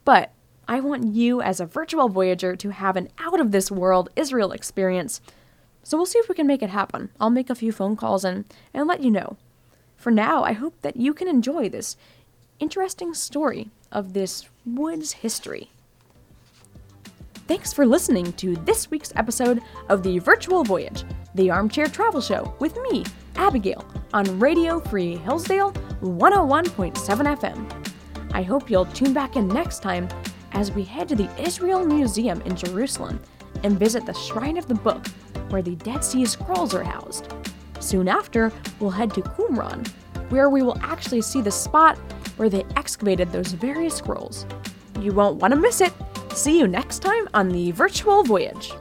But 0.04 0.32
I 0.68 0.80
want 0.80 1.14
you, 1.14 1.44
as 1.44 1.60
a 1.60 1.68
virtual 1.68 2.10
Voyager, 2.10 2.56
to 2.56 2.70
have 2.72 2.96
an 2.96 3.10
out 3.20 3.40
of 3.40 3.52
this 3.52 3.70
world 3.70 4.10
Israel 4.16 4.52
experience. 4.52 5.22
So 5.84 5.96
we'll 5.96 6.08
see 6.08 6.18
if 6.18 6.28
we 6.28 6.34
can 6.34 6.48
make 6.48 6.64
it 6.64 6.72
happen. 6.72 7.12
I'll 7.20 7.30
make 7.30 7.52
a 7.52 7.56
few 7.56 7.72
phone 7.72 7.96
calls 7.96 8.26
and, 8.26 8.46
and 8.74 8.88
let 8.88 9.04
you 9.04 9.12
know. 9.12 9.38
For 9.96 10.10
now, 10.10 10.44
I 10.44 10.54
hope 10.54 10.82
that 10.82 10.98
you 10.98 11.14
can 11.14 11.28
enjoy 11.28 11.70
this 11.70 11.98
interesting 12.60 13.14
story 13.14 13.70
of 13.92 14.14
this 14.14 14.50
woods 14.66 15.12
history. 15.12 15.70
Thanks 17.50 17.74
for 17.74 17.84
listening 17.84 18.32
to 18.34 18.56
this 18.58 18.92
week's 18.92 19.12
episode 19.16 19.64
of 19.90 20.04
the 20.04 20.20
Virtual 20.20 20.64
Voyage, 20.64 21.04
the 21.34 21.50
Armchair 21.50 21.88
Travel 21.88 22.22
Show 22.22 22.54
with 22.60 22.78
me, 22.84 23.04
Abigail, 23.38 23.84
on 24.14 24.38
Radio 24.38 24.80
Free 24.80 25.16
Hillsdale 25.16 25.72
101.7 26.04 26.94
FM. 26.94 28.34
I 28.36 28.44
hope 28.44 28.70
you'll 28.70 28.86
tune 28.86 29.14
back 29.14 29.36
in 29.36 29.48
next 29.48 29.80
time 29.82 30.08
as 30.52 30.72
we 30.72 30.84
head 30.84 31.10
to 31.10 31.16
the 31.16 31.28
Israel 31.42 31.84
Museum 31.84 32.40
in 32.42 32.56
Jerusalem 32.56 33.20
and 33.64 33.80
visit 33.80 34.06
the 34.06 34.14
Shrine 34.14 34.60
of 34.60 34.68
the 34.68 34.76
Book, 34.76 35.08
where 35.50 35.64
the 35.64 35.76
Dead 35.78 36.06
Sea 36.06 36.26
Scrolls 36.26 36.76
are 36.76 36.84
housed. 36.84 37.34
Soon 37.80 38.08
after, 38.08 38.54
we'll 38.80 38.92
head 38.92 39.12
to 39.16 39.22
Qumran, 39.22 39.88
where 40.30 40.52
we 40.52 40.62
will 40.62 40.78
actually 40.84 41.24
see 41.24 41.42
the 41.42 41.50
spot 41.50 41.98
where 42.38 42.48
they 42.48 42.64
excavated 42.76 43.32
those 43.32 43.54
various 43.54 43.96
scrolls. 43.96 44.46
You 45.00 45.14
won't 45.14 45.38
want 45.38 45.56
to 45.56 45.60
miss 45.60 45.82
it! 45.82 45.94
See 46.40 46.58
you 46.58 46.70
next 46.70 47.00
time 47.00 47.28
on 47.34 47.50
the 47.50 47.72
Virtual 47.72 48.24
Voyage. 48.24 48.72